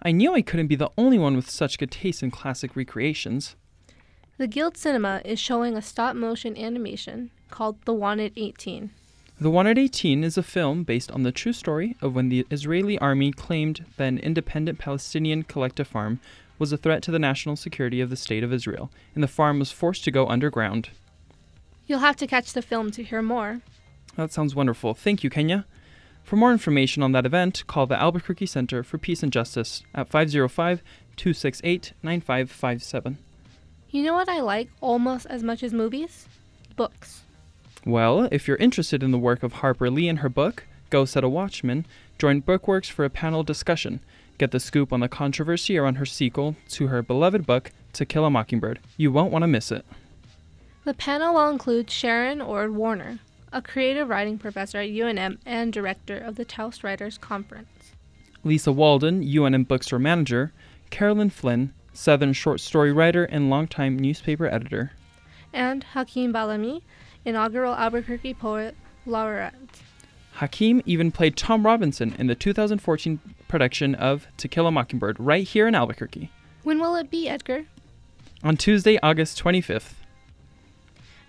I 0.00 0.12
knew 0.12 0.34
I 0.34 0.40
couldn't 0.40 0.68
be 0.68 0.76
the 0.76 0.92
only 0.96 1.18
one 1.18 1.36
with 1.36 1.50
such 1.50 1.78
good 1.78 1.90
taste 1.90 2.22
in 2.22 2.30
classic 2.30 2.76
recreations. 2.76 3.56
The 4.38 4.46
Guild 4.46 4.76
Cinema 4.76 5.20
is 5.24 5.40
showing 5.40 5.76
a 5.76 5.82
stop-motion 5.82 6.56
animation 6.56 7.30
called 7.50 7.84
The 7.84 7.94
Wanted 7.94 8.32
18. 8.36 8.90
The 9.40 9.50
Wanted 9.50 9.78
18 9.78 10.24
is 10.24 10.38
a 10.38 10.42
film 10.42 10.84
based 10.84 11.10
on 11.10 11.22
the 11.22 11.32
true 11.32 11.52
story 11.52 11.96
of 12.00 12.14
when 12.14 12.28
the 12.28 12.46
Israeli 12.50 12.98
army 12.98 13.32
claimed 13.32 13.84
that 13.96 14.08
an 14.08 14.18
independent 14.18 14.78
Palestinian 14.78 15.42
collective 15.42 15.88
farm 15.88 16.20
was 16.58 16.72
a 16.72 16.78
threat 16.78 17.02
to 17.02 17.10
the 17.10 17.18
national 17.18 17.56
security 17.56 18.00
of 18.00 18.10
the 18.10 18.16
State 18.16 18.44
of 18.44 18.52
Israel, 18.52 18.90
and 19.14 19.22
the 19.22 19.28
farm 19.28 19.58
was 19.58 19.72
forced 19.72 20.04
to 20.04 20.10
go 20.10 20.26
underground. 20.26 20.90
You'll 21.86 21.98
have 21.98 22.16
to 22.16 22.26
catch 22.26 22.52
the 22.52 22.62
film 22.62 22.90
to 22.92 23.02
hear 23.02 23.22
more. 23.22 23.60
That 24.16 24.32
sounds 24.32 24.54
wonderful. 24.54 24.94
Thank 24.94 25.22
you, 25.22 25.30
Kenya. 25.30 25.66
For 26.26 26.34
more 26.34 26.50
information 26.50 27.04
on 27.04 27.12
that 27.12 27.24
event, 27.24 27.62
call 27.68 27.86
the 27.86 27.96
Albuquerque 27.96 28.46
Center 28.46 28.82
for 28.82 28.98
Peace 28.98 29.22
and 29.22 29.32
Justice 29.32 29.84
at 29.94 30.08
505 30.08 30.82
268 31.14 31.92
9557. 32.02 33.18
You 33.90 34.02
know 34.02 34.14
what 34.14 34.28
I 34.28 34.40
like 34.40 34.68
almost 34.80 35.26
as 35.26 35.44
much 35.44 35.62
as 35.62 35.72
movies? 35.72 36.26
Books. 36.74 37.22
Well, 37.84 38.28
if 38.32 38.48
you're 38.48 38.56
interested 38.56 39.04
in 39.04 39.12
the 39.12 39.18
work 39.18 39.44
of 39.44 39.52
Harper 39.52 39.88
Lee 39.88 40.08
and 40.08 40.18
her 40.18 40.28
book, 40.28 40.64
Go 40.90 41.04
Set 41.04 41.22
a 41.22 41.28
Watchman, 41.28 41.86
join 42.18 42.42
Bookworks 42.42 42.90
for 42.90 43.04
a 43.04 43.10
panel 43.10 43.44
discussion. 43.44 44.00
Get 44.36 44.50
the 44.50 44.58
scoop 44.58 44.92
on 44.92 44.98
the 44.98 45.08
controversy 45.08 45.78
around 45.78 45.94
her 45.94 46.04
sequel 46.04 46.56
to 46.70 46.88
her 46.88 47.02
beloved 47.02 47.46
book, 47.46 47.70
To 47.92 48.04
Kill 48.04 48.24
a 48.24 48.30
Mockingbird. 48.30 48.80
You 48.96 49.12
won't 49.12 49.30
want 49.30 49.44
to 49.44 49.46
miss 49.46 49.70
it. 49.70 49.86
The 50.84 50.92
panel 50.92 51.34
will 51.34 51.48
include 51.50 51.88
Sharon 51.88 52.40
Oard 52.40 52.74
Warner, 52.74 53.20
a 53.56 53.62
creative 53.62 54.10
writing 54.10 54.36
professor 54.36 54.76
at 54.78 54.90
UNM 54.90 55.38
and 55.46 55.72
director 55.72 56.18
of 56.18 56.36
the 56.36 56.44
Taos 56.44 56.84
Writers 56.84 57.16
Conference. 57.16 57.92
Lisa 58.44 58.70
Walden, 58.70 59.24
UNM 59.24 59.66
bookstore 59.66 59.98
manager, 59.98 60.52
Carolyn 60.90 61.30
Flynn, 61.30 61.72
Southern 61.94 62.34
short 62.34 62.60
story 62.60 62.92
writer 62.92 63.24
and 63.24 63.48
longtime 63.48 63.98
newspaper 63.98 64.46
editor. 64.46 64.92
and 65.54 65.82
Hakim 65.84 66.32
Bellamy, 66.32 66.82
inaugural 67.24 67.74
Albuquerque 67.74 68.34
Poet 68.34 68.76
Laureate. 69.06 69.54
Hakim 70.34 70.82
even 70.84 71.10
played 71.10 71.34
Tom 71.34 71.64
Robinson 71.64 72.14
in 72.18 72.26
the 72.26 72.34
2014 72.34 73.18
production 73.48 73.94
of 73.94 74.26
To 74.36 74.48
Kill 74.48 74.66
a 74.66 74.70
Mockingbird 74.70 75.18
right 75.18 75.48
here 75.48 75.66
in 75.66 75.74
Albuquerque 75.74 76.30
When 76.62 76.78
will 76.78 76.94
it 76.96 77.10
be, 77.10 77.26
Edgar? 77.26 77.64
on 78.44 78.58
Tuesday, 78.58 78.98
August 79.02 79.42
25th. 79.42 79.94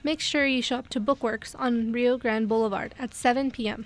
Make 0.03 0.19
sure 0.19 0.45
you 0.45 0.61
show 0.61 0.77
up 0.77 0.89
to 0.89 0.99
Bookworks 1.01 1.55
on 1.57 1.91
Rio 1.91 2.17
Grande 2.17 2.47
Boulevard 2.47 2.95
at 2.97 3.13
7 3.13 3.51
p.m. 3.51 3.85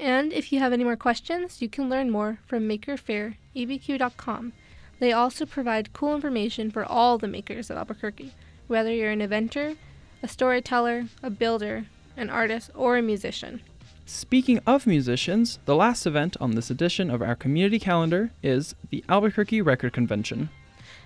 And 0.00 0.32
if 0.32 0.50
you 0.50 0.60
have 0.60 0.72
any 0.72 0.84
more 0.84 0.96
questions, 0.96 1.60
you 1.60 1.68
can 1.68 1.90
learn 1.90 2.10
more 2.10 2.38
from 2.46 2.66
makerfairebq.com. 2.68 4.52
They 4.98 5.12
also 5.12 5.44
provide 5.44 5.92
cool 5.92 6.14
information 6.14 6.70
for 6.70 6.86
all 6.86 7.18
the 7.18 7.28
makers 7.28 7.68
of 7.68 7.76
Albuquerque, 7.76 8.32
whether 8.66 8.92
you're 8.92 9.10
an 9.10 9.20
inventor, 9.20 9.74
a 10.22 10.28
storyteller, 10.28 11.04
a 11.22 11.28
builder, 11.28 11.84
an 12.16 12.30
artist, 12.30 12.70
or 12.74 12.96
a 12.96 13.02
musician. 13.02 13.60
Speaking 14.08 14.60
of 14.68 14.86
musicians, 14.86 15.58
the 15.64 15.74
last 15.74 16.06
event 16.06 16.36
on 16.40 16.52
this 16.52 16.70
edition 16.70 17.10
of 17.10 17.20
our 17.20 17.34
community 17.34 17.80
calendar 17.80 18.30
is 18.40 18.76
the 18.90 19.02
Albuquerque 19.08 19.60
Record 19.60 19.92
Convention. 19.92 20.48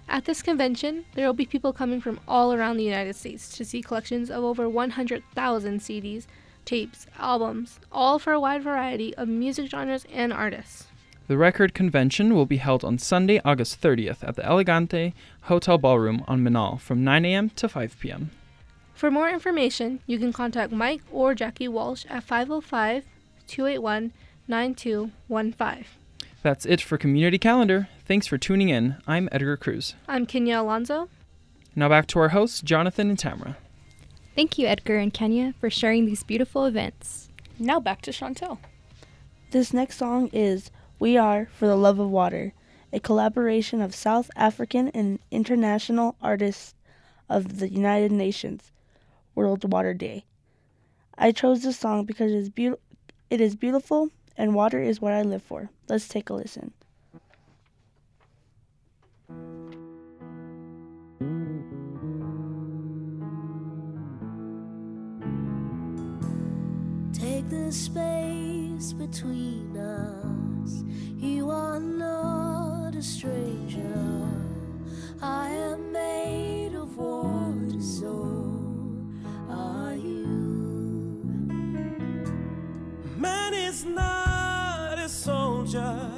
At 0.07 0.27
this 0.27 0.43
convention, 0.43 1.07
there 1.15 1.27
will 1.27 1.33
be 1.33 1.47
people 1.47 1.73
coming 1.73 2.03
from 2.03 2.21
all 2.29 2.53
around 2.53 2.77
the 2.77 2.85
United 2.85 3.17
States 3.17 3.57
to 3.57 3.65
see 3.65 3.81
collections 3.81 4.31
of 4.31 4.45
over 4.45 4.69
100,000 4.69 5.81
CDs, 5.81 6.27
tapes, 6.67 7.07
albums, 7.19 7.81
all 7.91 8.19
for 8.19 8.35
a 8.35 8.41
wide 8.41 8.63
variety 8.63 9.17
of 9.17 9.29
music 9.29 9.71
genres 9.71 10.05
and 10.13 10.31
artists. 10.31 10.89
The 11.27 11.39
record 11.39 11.73
convention 11.73 12.35
will 12.35 12.45
be 12.45 12.59
held 12.59 12.85
on 12.85 12.99
Sunday, 12.99 13.41
August 13.47 13.81
30th 13.81 14.23
at 14.23 14.37
the 14.37 14.45
Elegante 14.45 15.15
Hotel 15.43 15.79
Ballroom 15.79 16.23
on 16.29 16.45
Menaul 16.45 16.79
from 16.79 17.03
9 17.03 17.25
a.m. 17.25 17.49
to 17.51 17.67
5 17.67 17.99
p.m. 17.99 18.31
For 19.01 19.11
more 19.11 19.31
information, 19.31 20.01
you 20.07 20.19
can 20.19 20.31
contact 20.31 20.73
Mike 20.73 21.01
or 21.11 21.35
Jackie 21.35 21.69
Walsh 21.69 22.05
at 22.11 22.23
505 22.23 23.07
281 23.47 24.13
9215. 24.47 25.87
That's 26.43 26.67
it 26.67 26.83
for 26.83 26.99
Community 26.99 27.39
Calendar. 27.39 27.89
Thanks 28.05 28.27
for 28.27 28.37
tuning 28.37 28.69
in. 28.69 28.97
I'm 29.07 29.31
Edgar 29.33 29.57
Cruz. 29.57 29.95
I'm 30.07 30.27
Kenya 30.27 30.61
Alonso. 30.61 31.09
Now 31.75 31.89
back 31.89 32.09
to 32.09 32.19
our 32.19 32.29
hosts, 32.29 32.61
Jonathan 32.61 33.09
and 33.09 33.19
Tamara. 33.19 33.57
Thank 34.37 34.59
you, 34.59 34.67
Edgar 34.67 34.99
and 34.99 35.15
Kenya, 35.15 35.55
for 35.59 35.71
sharing 35.71 36.05
these 36.05 36.23
beautiful 36.23 36.67
events. 36.67 37.31
Now 37.59 37.81
back 37.81 38.03
to 38.03 38.11
Chantel. 38.11 38.59
This 39.51 39.73
next 39.73 39.97
song 39.97 40.29
is 40.31 40.71
We 40.99 41.17
Are 41.17 41.49
for 41.55 41.67
the 41.67 41.75
Love 41.75 42.01
of 42.01 42.11
Water, 42.11 42.53
a 42.93 43.01
collaboration 43.01 43.81
of 43.81 43.95
South 43.95 44.31
African 44.37 44.89
and 44.89 45.21
international 45.31 46.17
artists 46.21 46.75
of 47.31 47.61
the 47.61 47.71
United 47.71 48.13
Nations 48.13 48.73
World 49.35 49.71
Water 49.71 49.95
Day. 49.95 50.25
I 51.17 51.33
chose 51.33 51.63
this 51.63 51.79
song 51.79 52.05
because 52.05 52.33
it 52.33 52.37
is, 52.39 52.51
beau- 52.51 52.79
it 53.29 53.41
is 53.41 53.55
beautiful 53.57 54.11
and 54.37 54.55
water 54.55 54.81
is 54.81 55.01
what 55.01 55.13
I 55.13 55.23
live 55.23 55.43
for. 55.43 55.71
Let's 55.89 56.09
take 56.09 56.31
a 56.31 56.35
listen. 56.35 56.73
Take 67.13 67.51
the 67.51 67.71
space 67.71 68.93
between 68.95 69.77
us. 69.77 70.85
You 71.19 71.51
are 71.51 71.79
not 71.79 72.95
a 72.95 73.03
stranger. 73.03 73.95
I 75.21 75.49
am 75.49 75.93
made 75.93 76.75
of 76.75 76.97
water, 76.97 77.81
so 77.81 78.60
are 79.61 79.95
you. 79.95 80.27
Man 83.17 83.55
is 83.55 83.85
not 83.85 84.99
a 84.99 85.09
soldier. 85.09 86.11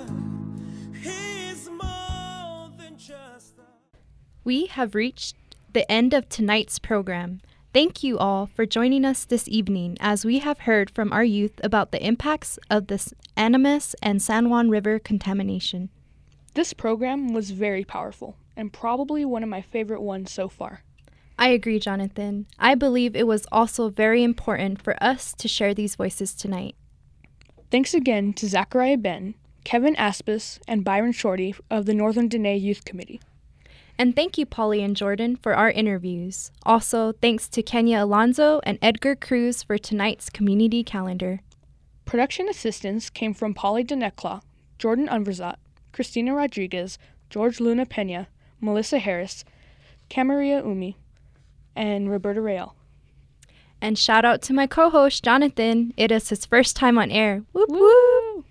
He's 1.02 1.68
more 1.68 2.70
than 2.78 2.96
just 2.96 3.58
a 3.58 3.98
We 4.44 4.66
have 4.66 4.94
reached 4.94 5.36
the 5.72 5.90
end 5.90 6.14
of 6.14 6.28
tonight's 6.28 6.78
program. 6.78 7.40
Thank 7.72 8.02
you 8.02 8.18
all 8.18 8.50
for 8.54 8.66
joining 8.66 9.04
us 9.04 9.24
this 9.24 9.48
evening 9.48 9.96
as 9.98 10.24
we 10.24 10.40
have 10.40 10.60
heard 10.60 10.90
from 10.90 11.12
our 11.12 11.24
youth 11.24 11.58
about 11.64 11.90
the 11.90 12.06
impacts 12.06 12.58
of 12.68 12.88
this 12.88 13.14
Animas 13.36 13.96
and 14.02 14.20
San 14.20 14.50
Juan 14.50 14.68
River 14.68 14.98
contamination. 14.98 15.88
This 16.54 16.74
program 16.74 17.32
was 17.32 17.50
very 17.50 17.82
powerful 17.82 18.36
and 18.56 18.72
probably 18.72 19.24
one 19.24 19.42
of 19.42 19.48
my 19.48 19.62
favorite 19.62 20.02
ones 20.02 20.30
so 20.30 20.48
far. 20.48 20.82
I 21.42 21.48
agree, 21.48 21.80
Jonathan. 21.80 22.46
I 22.56 22.76
believe 22.76 23.16
it 23.16 23.26
was 23.26 23.48
also 23.50 23.88
very 23.88 24.22
important 24.22 24.80
for 24.80 24.94
us 25.02 25.34
to 25.38 25.48
share 25.48 25.74
these 25.74 25.96
voices 25.96 26.34
tonight. 26.34 26.76
Thanks 27.68 27.94
again 27.94 28.32
to 28.34 28.46
Zachariah 28.46 28.96
Ben, 28.96 29.34
Kevin 29.64 29.96
Aspis, 29.96 30.60
and 30.68 30.84
Byron 30.84 31.10
Shorty 31.10 31.56
of 31.68 31.84
the 31.84 31.94
Northern 31.94 32.28
Diné 32.28 32.60
Youth 32.60 32.84
Committee. 32.84 33.20
And 33.98 34.14
thank 34.14 34.38
you, 34.38 34.46
Polly 34.46 34.84
and 34.84 34.94
Jordan, 34.94 35.34
for 35.34 35.54
our 35.54 35.68
interviews. 35.68 36.52
Also, 36.62 37.10
thanks 37.10 37.48
to 37.48 37.60
Kenya 37.60 38.04
Alonso 38.04 38.60
and 38.62 38.78
Edgar 38.80 39.16
Cruz 39.16 39.64
for 39.64 39.78
tonight's 39.78 40.30
community 40.30 40.84
calendar. 40.84 41.40
Production 42.04 42.48
assistance 42.48 43.10
came 43.10 43.34
from 43.34 43.52
Polly 43.52 43.82
Denetclaw, 43.82 44.42
Jordan 44.78 45.08
Unverzat, 45.08 45.56
Christina 45.90 46.34
Rodriguez, 46.34 46.98
George 47.30 47.58
Luna 47.58 47.84
Pena, 47.84 48.28
Melissa 48.60 49.00
Harris, 49.00 49.44
Camaria 50.08 50.64
Umi, 50.64 50.96
and 51.74 52.10
Roberta 52.10 52.40
Real. 52.40 52.74
And 53.80 53.98
shout 53.98 54.24
out 54.24 54.42
to 54.42 54.52
my 54.52 54.66
co 54.66 54.90
host, 54.90 55.24
Jonathan. 55.24 55.92
It 55.96 56.12
is 56.12 56.28
his 56.28 56.46
first 56.46 56.76
time 56.76 56.98
on 56.98 57.10
air. 57.10 57.42
Whoop, 57.52 57.68
whoop. 57.68 58.44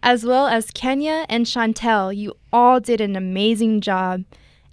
As 0.00 0.24
well 0.24 0.46
as 0.46 0.70
Kenya 0.70 1.26
and 1.28 1.46
Chantel. 1.46 2.16
You 2.16 2.34
all 2.52 2.78
did 2.78 3.00
an 3.00 3.16
amazing 3.16 3.80
job. 3.80 4.24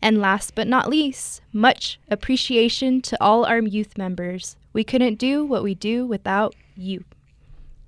And 0.01 0.21
last 0.21 0.53
but 0.53 0.67
not 0.67 0.87
least, 0.87 1.41
much 1.51 1.99
appreciation 2.11 3.01
to 3.01 3.17
all 3.19 3.45
our 3.45 3.59
youth 3.59 3.97
members. 3.97 4.55
We 4.71 4.83
couldn't 4.83 5.15
do 5.15 5.43
what 5.43 5.63
we 5.63 5.73
do 5.73 6.05
without 6.05 6.53
you. 6.75 7.03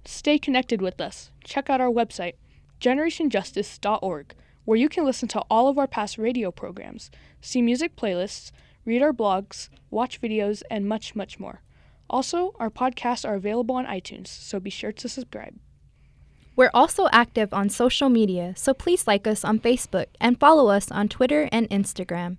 Stay 0.03 0.39
connected 0.39 0.81
with 0.81 0.99
us. 0.99 1.29
Check 1.43 1.69
out 1.69 1.81
our 1.81 1.91
website, 1.91 2.33
generationjustice.org, 2.81 4.33
where 4.65 4.77
you 4.77 4.89
can 4.89 5.05
listen 5.05 5.27
to 5.27 5.43
all 5.51 5.67
of 5.67 5.77
our 5.77 5.85
past 5.85 6.17
radio 6.17 6.49
programs, 6.49 7.11
see 7.41 7.61
music 7.61 7.95
playlists, 7.95 8.51
read 8.87 9.03
our 9.03 9.11
blogs, 9.11 9.67
watch 9.91 10.21
videos, 10.21 10.63
and 10.71 10.87
much, 10.87 11.13
much 11.13 11.39
more. 11.39 11.61
Also, 12.09 12.53
our 12.57 12.69
podcasts 12.69 13.27
are 13.27 13.35
available 13.35 13.75
on 13.75 13.85
iTunes, 13.85 14.27
so 14.27 14.61
be 14.61 14.69
sure 14.69 14.93
to 14.93 15.09
subscribe. 15.09 15.53
We're 16.55 16.71
also 16.73 17.09
active 17.11 17.53
on 17.53 17.69
social 17.69 18.07
media, 18.07 18.53
so 18.55 18.73
please 18.73 19.05
like 19.05 19.27
us 19.27 19.43
on 19.43 19.59
Facebook 19.59 20.07
and 20.21 20.39
follow 20.39 20.69
us 20.69 20.89
on 20.89 21.09
Twitter 21.09 21.49
and 21.51 21.69
Instagram. 21.69 22.37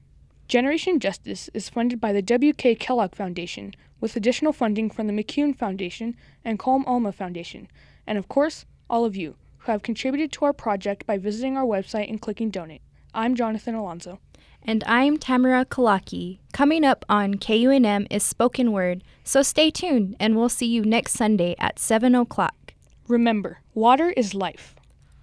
Generation 0.48 0.98
Justice 0.98 1.50
is 1.52 1.68
funded 1.68 2.00
by 2.00 2.14
the 2.14 2.22
W.K. 2.22 2.76
Kellogg 2.76 3.14
Foundation, 3.14 3.74
with 4.00 4.16
additional 4.16 4.54
funding 4.54 4.88
from 4.88 5.06
the 5.06 5.12
McCune 5.12 5.54
Foundation 5.54 6.16
and 6.46 6.58
Con 6.58 6.82
Alma 6.86 7.12
Foundation, 7.12 7.68
and 8.06 8.16
of 8.16 8.26
course, 8.28 8.64
all 8.88 9.04
of 9.04 9.14
you 9.14 9.36
who 9.58 9.72
have 9.72 9.82
contributed 9.82 10.32
to 10.32 10.46
our 10.46 10.54
project 10.54 11.04
by 11.04 11.18
visiting 11.18 11.58
our 11.58 11.66
website 11.66 12.08
and 12.08 12.22
clicking 12.22 12.48
donate. 12.48 12.80
I'm 13.12 13.34
Jonathan 13.34 13.74
Alonso. 13.74 14.18
And 14.62 14.84
I'm 14.86 15.16
Tamara 15.16 15.64
Kalaki. 15.64 16.38
Coming 16.52 16.84
up 16.84 17.04
on 17.08 17.34
KUNM 17.34 18.06
is 18.10 18.22
Spoken 18.22 18.72
Word, 18.72 19.02
so 19.24 19.42
stay 19.42 19.70
tuned 19.70 20.16
and 20.20 20.36
we'll 20.36 20.48
see 20.48 20.66
you 20.66 20.82
next 20.84 21.12
Sunday 21.12 21.54
at 21.58 21.78
7 21.78 22.14
o'clock. 22.14 22.74
Remember, 23.06 23.60
water 23.74 24.10
is 24.10 24.34
life. 24.34 24.74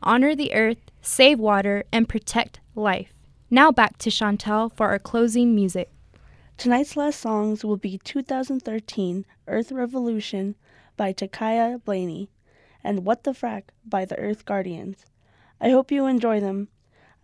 Honor 0.01 0.35
the 0.35 0.53
earth, 0.53 0.89
save 1.01 1.39
water, 1.39 1.83
and 1.91 2.09
protect 2.09 2.59
life. 2.73 3.13
Now 3.51 3.71
back 3.71 3.97
to 3.99 4.09
Chantel 4.09 4.73
for 4.73 4.87
our 4.87 4.99
closing 4.99 5.53
music. 5.53 5.91
Tonight's 6.57 6.97
last 6.97 7.19
songs 7.19 7.63
will 7.63 7.77
be 7.77 7.99
2013 8.03 9.25
Earth 9.47 9.71
Revolution 9.71 10.55
by 10.97 11.11
Ta'Kaiya 11.11 11.83
Blaney 11.83 12.29
and 12.83 13.05
What 13.05 13.23
the 13.23 13.31
Frack 13.31 13.63
by 13.85 14.05
the 14.05 14.17
Earth 14.17 14.45
Guardians. 14.45 15.05
I 15.59 15.69
hope 15.69 15.91
you 15.91 16.05
enjoy 16.05 16.39
them. 16.39 16.69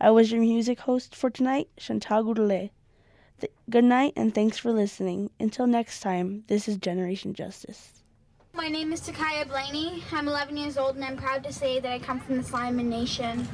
I 0.04 0.10
was 0.10 0.32
your 0.32 0.42
music 0.42 0.80
host 0.80 1.16
for 1.16 1.30
tonight, 1.30 1.70
Chantal 1.78 2.24
Goudelet. 2.24 2.72
Th- 3.40 3.54
good 3.70 3.84
night 3.84 4.14
and 4.16 4.34
thanks 4.34 4.58
for 4.58 4.72
listening. 4.72 5.30
Until 5.40 5.68
next 5.68 6.00
time, 6.00 6.44
this 6.48 6.68
is 6.68 6.78
Generation 6.78 7.36
Justice. 7.36 8.02
My 8.56 8.68
name 8.68 8.92
is 8.94 9.02
Ta'Kaiya 9.02 9.48
Blaney. 9.48 10.04
I'm 10.12 10.28
11 10.28 10.58
years 10.58 10.80
old 10.80 10.96
and 10.96 11.06
I'm 11.06 11.18
proud 11.18 11.44
to 11.44 11.54
say 11.54 11.80
that 11.80 11.92
I 11.92 12.00
come 12.00 12.20
from 12.20 12.38
the 12.38 12.42
Sliammon 12.42 12.86
Nation. 12.86 13.48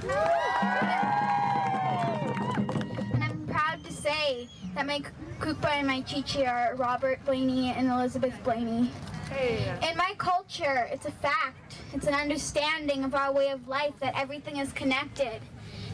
And 3.12 3.22
I'm 3.22 3.46
proud 3.48 3.84
to 3.84 3.92
say 3.92 4.48
that 4.74 4.86
my 4.88 5.02
Koopa 5.42 5.70
and 5.70 5.86
my 5.86 6.00
Chichi 6.00 6.48
are 6.48 6.76
Robert 6.78 7.26
Blaney 7.26 7.72
and 7.72 7.90
Elizabeth 7.90 8.42
Blaney. 8.46 8.90
In 9.38 9.98
my 9.98 10.14
culture, 10.18 10.88
it's 10.94 11.08
a 11.08 11.12
fact, 11.12 11.76
it's 11.94 12.08
an 12.08 12.14
understanding 12.14 13.04
of 13.04 13.14
our 13.16 13.34
way 13.34 13.50
of 13.50 13.68
life 13.68 13.96
that 14.00 14.18
everything 14.18 14.58
is 14.58 14.72
connected. 14.72 15.42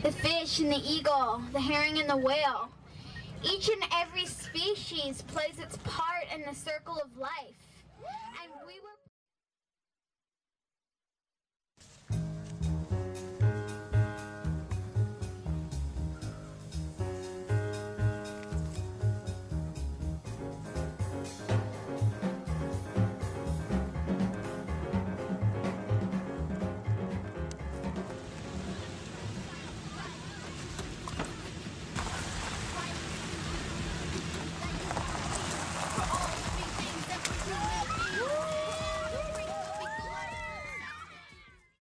The 0.03 0.11
fish 0.11 0.59
and 0.59 0.69
the 0.69 0.81
eagle, 0.85 1.41
the 1.53 1.61
herring 1.61 1.97
and 1.97 2.09
the 2.09 2.17
whale. 2.17 2.69
Each 3.41 3.69
and 3.69 3.81
every 3.93 4.25
species 4.25 5.21
plays 5.21 5.59
its 5.59 5.77
part 5.77 6.25
in 6.35 6.41
the 6.41 6.53
circle 6.53 6.99
of 6.99 7.17
life. 7.17 7.55
And 8.43 8.51
we 8.67 8.81
were 8.81 8.92